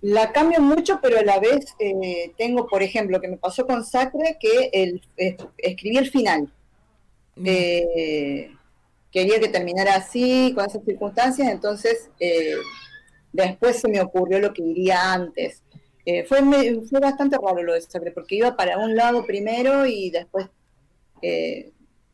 La 0.00 0.32
cambio 0.32 0.60
mucho, 0.60 1.00
pero 1.02 1.18
a 1.18 1.22
la 1.22 1.40
vez 1.40 1.74
eh, 1.80 2.32
tengo, 2.36 2.68
por 2.68 2.82
ejemplo, 2.82 3.20
que 3.20 3.28
me 3.28 3.36
pasó 3.36 3.66
con 3.66 3.84
Sacre, 3.84 4.36
que 4.38 4.70
el, 4.72 5.02
escribí 5.56 5.96
el 5.96 6.10
final. 6.10 6.52
Eh, 7.44 8.52
quería 9.10 9.40
que 9.40 9.48
terminara 9.48 9.96
así, 9.96 10.52
con 10.54 10.66
esas 10.66 10.84
circunstancias, 10.84 11.48
entonces 11.48 12.10
eh, 12.20 12.56
después 13.32 13.80
se 13.80 13.88
me 13.88 14.00
ocurrió 14.00 14.38
lo 14.38 14.52
que 14.52 14.62
iría 14.62 15.12
antes. 15.12 15.62
fue, 16.28 16.38
fue 16.88 17.00
bastante 17.00 17.36
raro 17.36 17.62
lo 17.62 17.74
de 17.74 17.82
Sacre, 17.82 18.12
porque 18.12 18.36
iba 18.36 18.56
para 18.56 18.78
un 18.78 18.94
lado 18.94 19.26
primero 19.26 19.84
y 19.84 20.10
después 20.10 20.46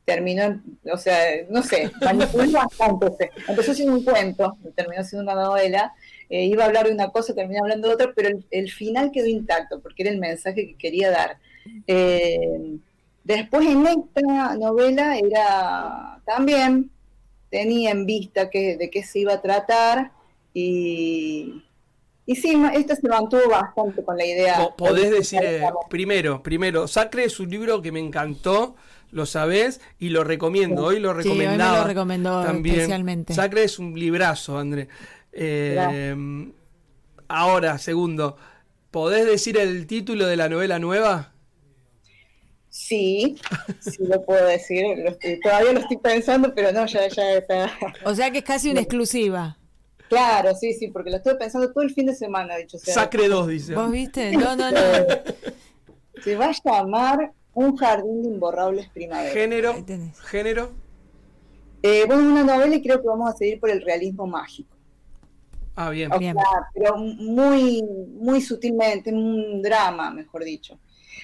terminó, 0.04 0.62
o 0.90 0.96
sea, 0.96 1.18
no 1.48 1.62
sé, 1.62 1.90
manipuló 2.00 2.50
bastante. 2.52 3.30
Empezó 3.48 3.74
siendo 3.74 3.94
un 3.94 4.04
cuento, 4.04 4.56
terminó 4.74 5.02
siendo 5.04 5.30
una 5.30 5.42
novela, 5.42 5.94
eh, 6.30 6.44
iba 6.46 6.64
a 6.64 6.66
hablar 6.66 6.86
de 6.86 6.92
una 6.92 7.10
cosa, 7.10 7.34
terminé 7.34 7.60
hablando 7.60 7.88
de 7.88 7.94
otra, 7.94 8.12
pero 8.14 8.28
el, 8.50 8.70
final 8.70 9.10
quedó 9.12 9.26
intacto 9.26 9.80
porque 9.80 10.02
era 10.02 10.12
el 10.12 10.18
mensaje 10.18 10.66
que 10.66 10.76
quería 10.76 11.10
dar. 11.10 11.38
Eh, 11.86 12.76
después 13.24 13.66
en 13.66 13.86
esta 13.86 14.56
novela 14.56 15.18
era 15.18 16.20
también, 16.24 16.90
tenía 17.50 17.90
en 17.90 18.06
vista 18.06 18.50
que, 18.50 18.76
de 18.76 18.90
qué 18.90 19.02
se 19.02 19.20
iba 19.20 19.34
a 19.34 19.42
tratar 19.42 20.12
y, 20.52 21.62
y 22.26 22.36
sí, 22.36 22.54
esta 22.72 22.96
se 22.96 23.08
mantuvo 23.08 23.48
bastante 23.50 24.02
con 24.02 24.16
la 24.16 24.24
idea. 24.24 24.68
Podés 24.76 25.10
decir, 25.10 25.40
eh, 25.42 25.62
primero, 25.90 26.42
primero, 26.42 26.88
Sacre 26.88 27.24
es 27.24 27.38
un 27.38 27.50
libro 27.50 27.82
que 27.82 27.92
me 27.92 28.00
encantó, 28.00 28.76
lo 29.10 29.26
sabés 29.26 29.80
y 29.98 30.08
lo 30.08 30.24
recomiendo. 30.24 30.86
Hoy 30.86 31.00
lo 31.00 31.12
recomendaba. 31.12 31.80
lo 31.80 31.84
recomendó 31.84 32.42
también. 32.42 32.76
especialmente. 32.76 33.34
Sacre 33.34 33.64
es 33.64 33.78
un 33.78 33.98
librazo, 33.98 34.58
André. 34.58 34.88
Eh, 35.36 36.14
ahora, 37.28 37.78
segundo, 37.78 38.36
¿podés 38.90 39.26
decir 39.26 39.58
el 39.58 39.86
título 39.86 40.26
de 40.26 40.36
la 40.36 40.48
novela 40.48 40.78
nueva? 40.78 41.32
Sí, 42.68 43.36
Sí, 43.80 43.98
lo 44.00 44.24
puedo 44.24 44.44
decir. 44.46 44.84
todavía 45.42 45.72
lo 45.72 45.80
estoy 45.80 45.96
pensando, 45.98 46.52
pero 46.54 46.72
no, 46.72 46.86
ya, 46.86 47.06
ya 47.08 47.34
está. 47.34 47.70
O 48.04 48.14
sea 48.14 48.30
que 48.32 48.38
es 48.38 48.44
casi 48.44 48.70
una 48.70 48.80
exclusiva. 48.80 49.56
Claro, 50.08 50.54
sí, 50.54 50.72
sí, 50.74 50.88
porque 50.88 51.10
lo 51.10 51.16
estoy 51.16 51.36
pensando 51.36 51.72
todo 51.72 51.82
el 51.84 51.94
fin 51.94 52.06
de 52.06 52.14
semana, 52.14 52.56
dicho 52.56 52.78
sea. 52.78 52.94
Sacre 52.94 53.28
2, 53.28 53.48
dice. 53.48 53.74
¿Vos 53.74 53.90
viste? 53.90 54.32
No, 54.36 54.56
no, 54.56 54.70
no. 54.70 54.78
Se 56.22 56.36
va 56.36 56.46
a 56.46 56.52
llamar 56.64 57.32
Un 57.54 57.76
jardín 57.76 58.22
de 58.22 58.28
imborrables 58.28 58.88
primavera. 58.88 59.32
Género. 59.32 59.74
Género. 60.24 60.72
Eh, 61.82 62.04
bueno, 62.06 62.22
es 62.22 62.28
una 62.28 62.56
novela 62.56 62.74
y 62.74 62.82
creo 62.82 63.00
que 63.00 63.06
vamos 63.06 63.32
a 63.32 63.36
seguir 63.36 63.60
por 63.60 63.70
el 63.70 63.82
realismo 63.82 64.26
mágico. 64.26 64.73
Ah, 65.76 65.90
bien. 65.90 66.10
bien. 66.18 66.36
pero 66.72 66.96
muy, 66.96 67.82
muy 67.82 68.40
sutilmente, 68.40 69.12
un 69.12 69.60
drama, 69.62 70.10
mejor 70.10 70.44
dicho. 70.44 70.78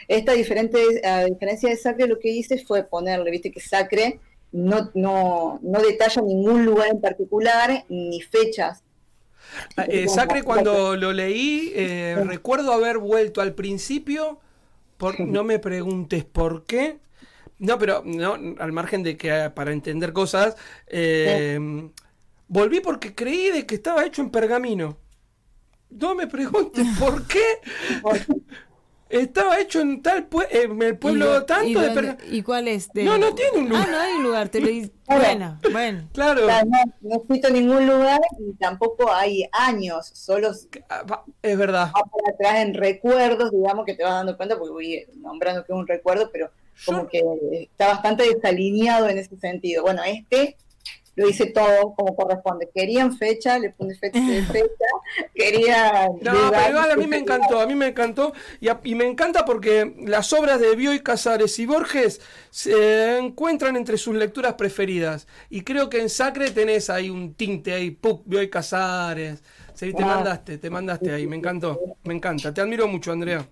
Esta 0.09 0.33
diferente, 0.33 1.07
a 1.07 1.25
diferencia 1.25 1.69
de 1.69 1.77
Sacre, 1.77 2.07
lo 2.07 2.19
que 2.19 2.31
hice 2.31 2.59
fue 2.59 2.83
ponerle, 2.83 3.31
viste 3.31 3.51
que 3.51 3.61
Sacre 3.61 4.19
no, 4.53 4.91
no, 4.95 5.61
no 5.63 5.81
detalla 5.81 6.23
ningún 6.23 6.65
lugar 6.65 6.89
en 6.89 7.01
particular 7.01 7.85
ni 7.89 8.21
fechas. 8.21 8.83
Ah, 9.77 9.85
eh, 9.89 10.09
Sacre, 10.09 10.43
cuando 10.43 10.97
lo 10.97 11.13
leí, 11.13 11.73
eh, 11.75 12.17
recuerdo 12.25 12.73
haber 12.73 12.99
vuelto 12.99 13.41
al 13.41 13.55
principio, 13.55 14.41
por, 14.97 15.21
no 15.21 15.45
me 15.45 15.59
preguntes 15.59 16.25
por 16.25 16.67
qué. 16.67 16.99
No, 17.59 17.79
pero 17.79 18.03
no, 18.05 18.35
al 18.59 18.73
margen 18.73 19.03
de 19.03 19.17
que 19.17 19.51
para 19.55 19.73
entender 19.73 20.13
cosas, 20.13 20.57
eh, 20.87 21.59
volví 22.51 22.81
porque 22.81 23.15
creí 23.15 23.51
de 23.51 23.65
que 23.65 23.77
estaba 23.77 24.05
hecho 24.05 24.21
en 24.21 24.31
pergamino. 24.31 24.99
No 25.89 26.15
me 26.15 26.27
preguntes 26.27 26.87
por 26.99 27.27
qué. 27.27 27.41
Estaba 29.09 29.59
hecho 29.59 29.81
en 29.81 30.03
tal 30.03 30.29
en 30.51 30.83
el 30.83 30.97
pueblo 30.97 31.45
tanto 31.45 31.81
de 31.81 32.17
¿Y 32.31 32.43
cuál 32.43 32.69
es? 32.69 32.91
No, 32.95 33.19
no 33.19 33.35
tiene 33.35 33.59
un 33.59 33.69
lugar. 33.69 33.87
Ah, 33.89 33.91
no 33.91 33.99
hay 33.99 34.13
un 34.13 34.23
lugar. 34.23 34.49
Te 34.51 34.61
lo... 34.61 34.69
bueno, 35.07 35.59
bueno. 35.73 36.09
Claro. 36.13 36.47
no, 36.47 36.85
no, 37.01 37.25
he 37.29 37.47
en 37.49 37.55
ningún 37.55 37.89
lugar 37.89 38.21
y 38.39 38.53
tampoco 38.55 39.13
hay 39.13 39.49
años. 39.53 40.07
Solo 40.15 40.53
ah, 40.89 41.25
es 41.43 41.59
verdad. 41.59 41.91
para 41.93 42.35
atrás 42.35 42.67
en 42.67 42.75
recuerdos, 42.75 43.51
digamos, 43.51 43.85
que 43.85 43.95
te 43.95 44.05
vas 44.05 44.13
dando 44.13 44.37
cuenta 44.37 44.57
porque 44.57 44.73
voy 44.73 45.07
nombrando 45.17 45.65
que 45.65 45.73
es 45.73 45.79
un 45.79 45.89
recuerdo, 45.89 46.31
pero 46.33 46.51
como 46.87 47.09
que 47.09 47.23
está 47.53 47.89
bastante 47.89 48.33
desalineado 48.33 49.09
en 49.09 49.19
ese 49.19 49.37
sentido. 49.39 49.83
Bueno, 49.83 50.03
este 50.05 50.57
lo 51.17 51.29
hice 51.29 51.47
todo 51.47 51.95
como 51.95 52.15
corresponde. 52.17 52.71
Querían 52.75 53.17
fecha, 53.17 53.59
le 53.59 53.71
puse 53.71 53.95
fecha 53.97 54.19
fecha, 54.53 55.29
quería... 55.35 56.09
No, 56.21 56.51
pero 56.51 56.71
igual 56.71 56.91
a 56.91 56.97
mí 56.97 57.07
me 57.07 57.19
encantó, 57.19 57.61
a 57.61 57.67
mí 57.67 57.75
me 57.75 57.89
encantó, 57.89 58.33
y, 58.61 58.95
me 58.95 59.07
encanta 59.07 59.45
porque 59.45 59.95
las 60.07 60.33
obras 60.33 60.61
de 60.61 60.75
Bioy 60.77 61.01
Casares 61.01 61.59
y 61.59 61.67
Borges 61.67 62.21
se 62.51 63.19
encuentran 63.19 63.77
entre 63.77 63.99
sus 63.99 64.15
lecturas 64.15 64.55
preferidas, 64.55 65.27
y 65.49 65.63
creo 65.63 65.91
que 65.91 66.01
en 66.01 66.09
Sacre 66.09 66.51
tenés 66.51 66.91
ahí 66.91 67.11
un 67.11 67.35
tinte 67.35 67.73
ahí, 67.73 67.91
Puc, 67.91 68.23
Bioy 68.27 68.49
Casares, 68.49 69.43
sí, 69.75 69.93
te 69.93 70.05
mandaste, 70.05 70.59
te 70.59 70.71
mandaste 70.71 71.13
ahí, 71.13 71.27
me 71.27 71.37
encantó, 71.37 71.79
me 72.05 72.15
encanta, 72.15 72.55
te 72.55 72.61
admiro 72.61 72.87
mucho, 72.89 73.13
Andrea. 73.13 73.47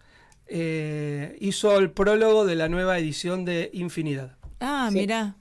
eh, 0.49 1.37
hizo 1.39 1.79
el 1.79 1.93
prólogo 1.93 2.45
de 2.47 2.57
la 2.57 2.69
nueva 2.69 2.99
edición 2.99 3.45
de 3.45 3.71
Infinidad. 3.73 4.37
Ah, 4.59 4.89
mira. 4.91 5.37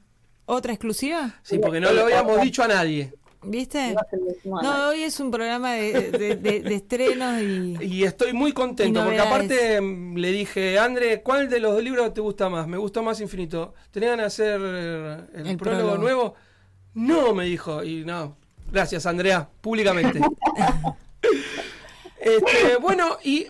¿Otra 0.46 0.74
exclusiva? 0.74 1.36
Sí, 1.42 1.58
porque 1.58 1.80
no 1.80 1.92
lo 1.92 2.04
habíamos 2.04 2.42
dicho 2.42 2.62
a 2.62 2.68
nadie. 2.68 3.12
¿Viste? 3.42 3.96
No, 4.44 4.90
hoy 4.90 5.04
es 5.04 5.20
un 5.20 5.32
programa 5.32 5.74
de, 5.74 6.64
estrenos 6.72 7.42
y. 7.42 7.86
Y 7.86 8.04
estoy 8.04 8.34
muy 8.34 8.52
contento, 8.52 9.04
porque 9.04 9.20
aparte 9.20 9.82
le 9.82 10.32
dije, 10.32 10.78
André, 10.78 11.22
¿cuál 11.22 11.50
de 11.50 11.60
los 11.60 11.82
libros 11.82 12.14
te 12.14 12.22
gusta 12.22 12.50
más? 12.50 12.68
Me 12.68 12.78
gustó 12.78 13.02
más 13.02 13.22
Infinito. 13.22 13.74
¿Tenían 13.92 14.18
que 14.18 14.26
hacer 14.26 14.60
el, 15.34 15.58
prólogo, 15.58 15.98
nuevo? 15.98 16.36
No, 16.96 17.34
me 17.34 17.46
dijo. 17.46 17.84
Y 17.84 18.04
no. 18.04 18.36
Gracias, 18.72 19.06
Andrea, 19.06 19.48
públicamente. 19.62 20.20
este, 22.20 22.76
bueno, 22.82 23.18
y 23.24 23.48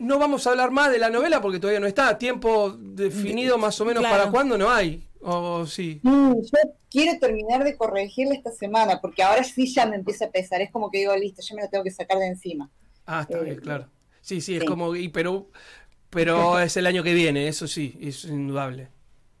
no 0.00 0.18
vamos 0.18 0.46
a 0.46 0.50
hablar 0.50 0.70
más 0.70 0.90
de 0.90 0.98
la 0.98 1.08
novela 1.08 1.40
porque 1.40 1.60
todavía 1.60 1.80
no 1.80 1.86
está. 1.86 2.18
Tiempo 2.18 2.74
definido 2.76 3.58
más 3.58 3.80
o 3.80 3.84
menos 3.84 4.02
para 4.02 4.30
cuándo 4.30 4.58
no 4.58 4.70
hay. 4.70 5.06
Oh, 5.22 5.66
sí. 5.66 6.00
Mm, 6.02 6.34
yo 6.34 6.72
quiero 6.90 7.18
terminar 7.18 7.64
de 7.64 7.76
corregirle 7.76 8.34
esta 8.34 8.50
semana, 8.52 9.00
porque 9.00 9.22
ahora 9.22 9.44
sí 9.44 9.72
ya 9.72 9.86
me 9.86 9.96
empieza 9.96 10.26
a 10.26 10.30
pesar. 10.30 10.60
Es 10.60 10.70
como 10.70 10.90
que 10.90 10.98
digo, 10.98 11.14
listo, 11.16 11.42
yo 11.42 11.56
me 11.56 11.62
lo 11.62 11.68
tengo 11.68 11.84
que 11.84 11.90
sacar 11.90 12.18
de 12.18 12.26
encima. 12.26 12.70
Ah, 13.06 13.22
está 13.22 13.40
bien, 13.40 13.56
eh, 13.56 13.60
claro. 13.60 13.88
Sí, 14.20 14.40
sí, 14.40 14.56
es 14.56 14.64
como, 14.64 14.94
y, 14.94 15.08
pero, 15.08 15.48
pero 16.08 16.58
es 16.60 16.76
el 16.76 16.86
año 16.86 17.02
que 17.02 17.14
viene, 17.14 17.48
eso 17.48 17.66
sí, 17.66 17.98
es 18.00 18.24
indudable. 18.24 18.88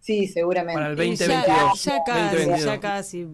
Sí, 0.00 0.26
seguramente. 0.26 0.80
Para 0.80 0.90
el 0.90 0.96
2022. 0.96 1.84
Ya, 1.84 2.02
casi, 2.04 2.64
ya 2.64 2.80
casi. 2.80 3.28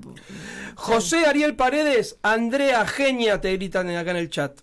José 0.74 1.24
Ariel 1.26 1.54
Paredes, 1.54 2.18
Andrea 2.22 2.84
Genia, 2.86 3.40
te 3.40 3.52
gritan 3.52 3.88
acá 3.90 4.10
en 4.10 4.16
el 4.16 4.30
chat. 4.30 4.60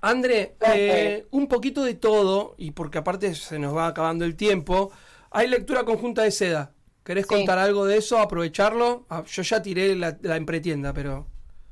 André, 0.00 0.54
eh, 0.60 1.26
un 1.32 1.48
poquito 1.48 1.82
de 1.82 1.94
todo, 1.94 2.54
y 2.56 2.70
porque 2.70 2.98
aparte 2.98 3.34
se 3.34 3.58
nos 3.58 3.76
va 3.76 3.88
acabando 3.88 4.24
el 4.24 4.36
tiempo, 4.36 4.92
hay 5.30 5.48
lectura 5.48 5.84
conjunta 5.84 6.22
de 6.22 6.30
seda. 6.30 6.72
¿Querés 7.08 7.24
contar 7.24 7.58
algo 7.58 7.86
de 7.86 7.96
eso? 7.96 8.18
¿Aprovecharlo? 8.18 9.06
Ah, 9.08 9.24
yo 9.26 9.40
ya 9.40 9.62
tiré 9.62 9.96
la, 9.96 10.18
la 10.20 10.36
empretienda, 10.36 10.92
pero... 10.92 11.24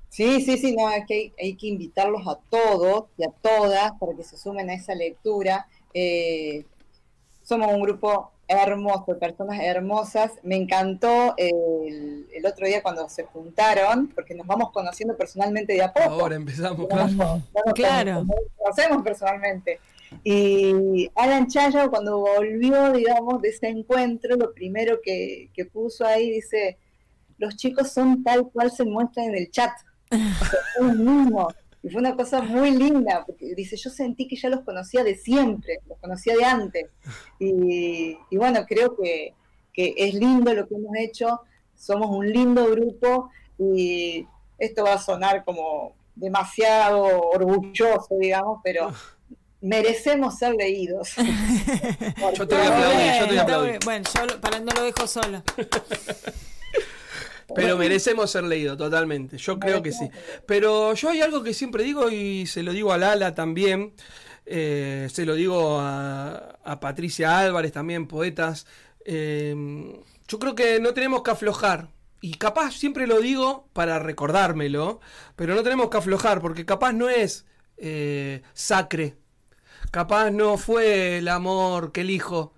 Sí, 0.09 0.41
sí, 0.41 0.57
sí, 0.57 0.75
no, 0.75 0.91
es 0.91 1.05
que 1.07 1.35
hay, 1.39 1.57
que 1.57 1.67
invitarlos 1.67 2.27
a 2.27 2.39
todos 2.49 3.05
y 3.19 3.25
a 3.25 3.29
todas 3.43 3.93
para 4.01 4.15
que 4.15 4.23
se 4.23 4.39
sumen 4.39 4.71
a 4.71 4.73
esa 4.73 4.95
lectura. 4.95 5.69
Eh, 5.93 6.65
somos 7.43 7.71
un 7.71 7.83
grupo 7.83 8.31
hermoso, 8.49 9.05
de 9.09 9.17
personas 9.17 9.61
hermosas. 9.61 10.33
Me 10.43 10.57
encantó 10.57 11.35
el, 11.37 12.27
otro 12.47 12.67
día 12.67 12.83
cuando 12.83 13.07
se 13.11 13.25
juntaron, 13.25 14.07
porque 14.15 14.35
nos 14.35 14.47
vamos 14.47 14.71
conociendo 14.73 15.19
personalmente 15.19 15.75
de 15.75 15.83
a 15.83 15.93
poco. 15.93 16.15
Ahora 16.15 16.37
empezamos, 16.37 16.87
claro. 16.89 17.43
claro. 17.75 18.25
Nos 18.25 18.37
conocemos 18.57 19.05
personalmente. 19.05 19.81
Y 20.25 21.11
Alan 21.15 21.47
Chayo, 21.47 21.91
cuando 21.91 22.19
volvió, 22.19 22.93
digamos, 22.93 23.43
de 23.43 23.49
ese 23.49 23.69
encuentro, 23.69 24.37
lo 24.37 24.53
primero 24.53 25.01
que, 25.03 25.51
puso 25.73 26.05
ahí 26.07 26.31
dice: 26.31 26.79
Los 27.39 27.57
chicos 27.57 27.93
son 27.93 28.23
tal 28.23 28.51
cual 28.51 28.71
se 28.71 28.85
muestran 28.85 29.27
en 29.27 29.37
el 29.37 29.51
chat. 29.51 29.73
mismo. 30.81 31.49
Y 31.83 31.91
fue 31.91 32.01
una 32.01 32.17
cosa 32.17 32.43
muy 32.43 32.71
linda, 32.73 33.25
porque 33.27 33.55
dice: 33.55 33.77
Yo 33.77 33.91
sentí 33.91 34.27
que 34.29 34.37
ya 34.37 34.49
los 34.49 34.61
conocía 34.61 35.05
de 35.05 35.15
siempre, 35.17 35.79
los 35.89 35.99
conocía 35.99 36.37
de 36.37 36.45
antes. 36.45 36.87
Y, 37.39 38.17
bueno, 38.33 38.65
creo 38.67 38.97
que, 38.97 39.35
que 39.73 39.95
es 39.97 40.15
lindo 40.15 40.55
lo 40.55 40.67
que 40.67 40.75
hemos 40.75 40.97
hecho, 40.97 41.41
somos 41.75 42.11
un 42.11 42.31
lindo 42.31 42.71
grupo 42.71 43.31
y 43.59 44.27
esto 44.59 44.85
va 44.85 44.95
a 44.95 44.99
sonar 44.99 45.45
como 45.45 45.95
demasiado 46.15 47.05
orgulloso, 47.31 48.17
digamos, 48.19 48.61
pero 48.65 48.91
merecemos 49.67 50.39
ser 50.39 50.55
leídos. 50.55 51.15
yo 52.37 52.47
te 52.49 52.55
voy 52.55 52.65
a 52.65 52.69
aplaudir, 52.69 53.13
yo 53.13 53.25
te 53.25 53.27
voy 53.27 53.39
a 53.39 53.43
aplaudir. 53.43 53.79
Bueno, 53.85 54.09
yo 54.15 54.41
para 54.41 54.61
no 54.61 54.73
lo 54.73 54.85
dejo 54.85 55.07
solo. 55.07 55.43
Pero 57.55 57.77
merecemos 57.77 58.31
ser 58.31 58.45
leídos, 58.45 58.77
totalmente. 58.77 59.39
Yo 59.39 59.59
creo 59.59 59.83
que 59.83 59.93
sí. 59.93 60.09
Pero 60.47 60.95
yo 60.95 61.11
hay 61.11 61.21
algo 61.21 61.43
que 61.43 61.55
siempre 61.55 61.85
digo 61.85 62.11
y 62.11 62.47
se 62.47 62.63
lo 62.63 62.73
digo 62.73 62.93
a 62.93 62.99
Lala 62.99 63.35
también. 63.35 63.93
Eh, 64.45 65.09
se 65.13 65.27
lo 65.27 65.35
digo 65.35 65.79
a, 65.81 66.59
Patricia 66.81 67.39
Álvarez 67.39 67.73
también, 67.73 68.07
poetas. 68.07 68.67
Eh, 69.05 69.55
yo 70.29 70.39
creo 70.39 70.55
que 70.55 70.81
no 70.81 70.93
tenemos 70.93 71.23
que 71.23 71.31
aflojar. 71.31 71.89
Y 72.21 72.35
capaz 72.35 72.73
siempre 72.73 73.07
lo 73.07 73.21
digo 73.21 73.69
para 73.73 73.99
recordármelo, 73.99 75.01
pero 75.37 75.55
no 75.55 75.63
tenemos 75.63 75.91
que 75.91 75.99
aflojar 75.99 76.41
porque 76.41 76.65
capaz 76.65 76.93
no 76.93 77.09
es 77.09 77.47
eh, 77.77 78.43
sacre 78.55 79.17
Capaz 79.91 80.31
no 80.31 80.59
fue 80.59 81.19
el 81.19 81.29
amor 81.29 81.93
que 81.93 82.03
elijo. 82.03 82.53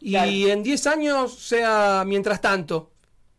Y 0.00 0.16
en 0.48 0.62
10 0.62 0.86
años 0.86 1.38
sea 1.38 2.04
mientras 2.06 2.40
tanto, 2.40 2.92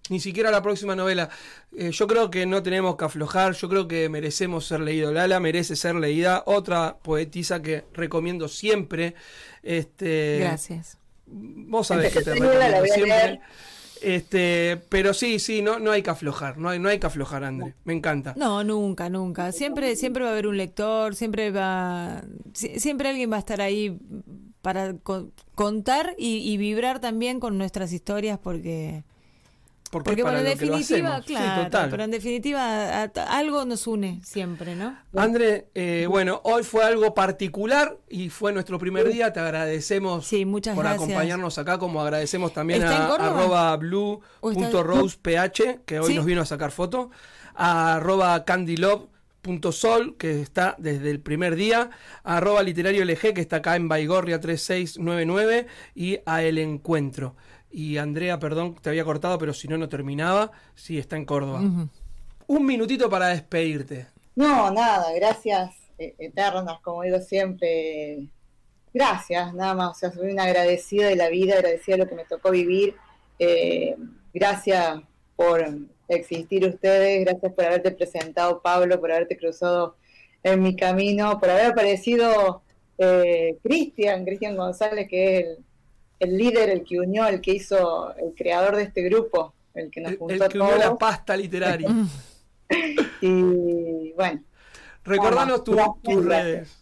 ni 0.10 0.20
siquiera 0.20 0.52
la 0.52 0.62
próxima 0.62 0.96
novela. 0.96 1.30
Eh, 1.78 1.92
yo 1.92 2.08
creo 2.08 2.30
que 2.30 2.46
no 2.46 2.62
tenemos 2.64 2.98
que 2.98 3.06
aflojar, 3.06 3.54
yo 3.54 3.70
creo 3.70 3.88
que 3.88 4.10
merecemos 4.10 4.66
ser 4.66 4.82
leído. 4.82 5.14
Lala 5.14 5.40
merece 5.40 5.76
ser 5.76 5.96
leída, 5.96 6.44
otra 6.46 6.98
poetisa 6.98 7.62
que 7.62 7.86
recomiendo 7.94 8.48
siempre. 8.48 9.16
Este, 9.64 10.40
Gracias. 10.40 10.98
Vos 11.26 11.88
sabés 11.88 12.12
que 12.12 12.22
te 12.22 12.34
recomiendo 12.34 12.86
siempre. 12.86 13.42
Este, 14.02 14.82
pero 14.90 15.14
sí, 15.14 15.40
sí, 15.40 15.62
no, 15.62 15.80
no 15.80 15.92
hay 15.92 16.02
que 16.02 16.10
aflojar, 16.10 16.58
no 16.58 16.70
hay, 16.70 16.80
no 16.80 16.90
hay 16.90 17.00
que 17.00 17.08
aflojar, 17.08 17.44
André. 17.44 17.76
Me 17.84 17.94
encanta. 17.94 18.34
No, 18.38 18.64
nunca, 18.64 19.10
nunca. 19.10 19.52
Siempre, 19.52 19.96
siempre 19.96 20.24
va 20.24 20.30
a 20.30 20.34
haber 20.34 20.48
un 20.48 20.58
lector, 20.58 21.16
siempre 21.16 21.52
va, 21.52 22.24
siempre 22.54 23.10
alguien 23.10 23.32
va 23.32 23.38
a 23.38 23.40
estar 23.40 23.62
ahí 23.62 24.00
para 24.62 24.96
contar 25.56 26.16
y, 26.18 26.58
vibrar 26.58 27.00
también 27.00 27.40
con 27.40 27.58
nuestras 27.58 27.94
historias 27.94 28.40
porque 28.40 29.04
porque, 29.90 30.22
bueno, 30.22 30.40
en 30.40 30.46
definitiva, 30.46 31.22
claro, 31.26 31.68
pero 31.90 32.04
en 32.04 32.12
definitiva 32.12 33.04
algo 33.04 33.66
nos 33.66 33.88
une 33.88 34.22
siempre, 34.24 34.76
¿no? 34.76 34.96
André, 35.16 35.68
eh, 35.74 36.06
bueno, 36.08 36.42
hoy 36.44 36.64
fue 36.64 36.84
algo 36.84 37.16
particular 37.16 37.98
y 38.08 38.30
fue 38.30 38.54
nuestro 38.54 38.78
primer 38.78 39.12
día. 39.12 39.34
Te 39.34 39.40
agradecemos 39.40 40.28
sí, 40.28 40.46
muchas 40.46 40.76
por 40.76 40.86
acompañarnos 40.86 41.58
acá, 41.58 41.80
como 41.80 42.02
agradecemos 42.02 42.54
también 42.54 42.84
a 42.84 43.16
arroba 43.16 43.76
blue.roseph, 43.78 45.20
que 45.86 46.00
hoy 46.00 46.14
nos 46.14 46.26
vino 46.26 46.42
a 46.42 46.46
sacar 46.46 46.72
foto, 46.72 47.10
a 47.56 47.96
arroba 47.96 48.46
que 50.18 50.42
está 50.42 50.76
desde 50.78 51.10
el 51.10 51.22
primer 51.22 51.56
día, 51.56 51.90
a 52.24 52.38
arroba 52.38 52.62
literario 52.62 53.04
LG, 53.06 53.34
que 53.34 53.42
está 53.42 53.58
acá 53.58 53.76
en 53.76 53.88
Baigorria 53.88 54.40
3699, 54.40 55.68
y 55.96 56.20
a 56.26 56.44
El 56.44 56.58
Encuentro. 56.58 57.36
Y 57.72 57.98
Andrea, 57.98 58.40
perdón, 58.40 58.76
te 58.82 58.90
había 58.90 59.04
cortado, 59.04 59.38
pero 59.38 59.54
si 59.54 59.68
no, 59.68 59.78
no 59.78 59.90
terminaba. 59.90 60.52
Sí, 60.76 60.98
está 60.98 61.16
en 61.16 61.26
Córdoba. 61.26 61.62
Un 62.48 62.66
minutito 62.66 63.10
para 63.10 63.28
despedirte. 63.28 64.08
No, 64.36 64.72
nada, 64.72 65.14
gracias 65.14 65.76
eh, 65.98 66.16
eternas, 66.18 66.80
como 66.82 67.04
digo 67.04 67.20
siempre. 67.20 68.28
Gracias, 68.94 69.54
nada 69.54 69.76
más. 69.76 69.92
O 69.92 69.94
sea, 70.00 70.12
soy 70.12 70.32
una 70.32 70.44
agradecida 70.44 71.08
de 71.08 71.16
la 71.16 71.30
vida, 71.30 71.56
agradecida 71.56 71.96
de 71.96 72.04
lo 72.04 72.10
que 72.10 72.16
me 72.16 72.26
tocó 72.26 72.50
vivir. 72.52 72.96
Eh, 73.38 73.96
gracias 74.34 75.02
por 75.36 75.64
existir 76.08 76.66
ustedes, 76.66 77.24
gracias 77.24 77.54
por 77.54 77.66
haberte 77.66 77.92
presentado, 77.92 78.62
Pablo, 78.62 79.00
por 79.00 79.12
haberte 79.12 79.38
cruzado 79.38 79.96
en 80.44 80.62
mi 80.62 80.76
camino, 80.76 81.40
por 81.40 81.50
haber 81.50 81.68
aparecido 81.68 82.64
eh, 82.98 83.58
Cristian, 83.64 84.26
Cristian 84.26 84.58
González, 84.58 85.08
que 85.08 85.38
es 85.38 85.46
el 85.46 85.58
el 86.20 86.38
líder, 86.38 86.70
el 86.70 86.84
que 86.84 87.00
unió, 87.00 87.28
el 87.28 87.42
que 87.42 87.54
hizo, 87.54 88.16
el 88.16 88.34
creador 88.36 88.76
de 88.76 88.84
este 88.84 89.02
grupo, 89.04 89.54
el 89.74 89.90
que 89.90 90.02
nos 90.02 90.18
juntó 90.18 90.46
El, 90.46 90.52
que 90.52 90.60
unió 90.60 90.78
la 90.78 90.98
pasta 90.98 91.36
literaria. 91.36 91.90
y 93.22 94.12
bueno. 94.14 94.44
Recordanos 95.04 95.64
tus 95.64 96.26
redes. 96.26 96.76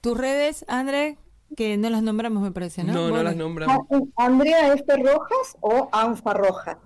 Tus 0.00 0.16
redes, 0.16 0.64
André, 0.68 1.18
que 1.56 1.76
no 1.76 1.90
las 1.90 2.02
nombramos, 2.02 2.42
me 2.42 2.50
parece, 2.50 2.82
¿no? 2.84 2.92
No, 2.92 3.10
no 3.10 3.22
las 3.22 3.36
nombramos. 3.36 3.86
Andrea 4.16 4.72
F. 4.72 4.84
Rojas 4.96 5.56
o 5.60 5.88
Anfa 5.92 6.34
Rojas. 6.34 6.76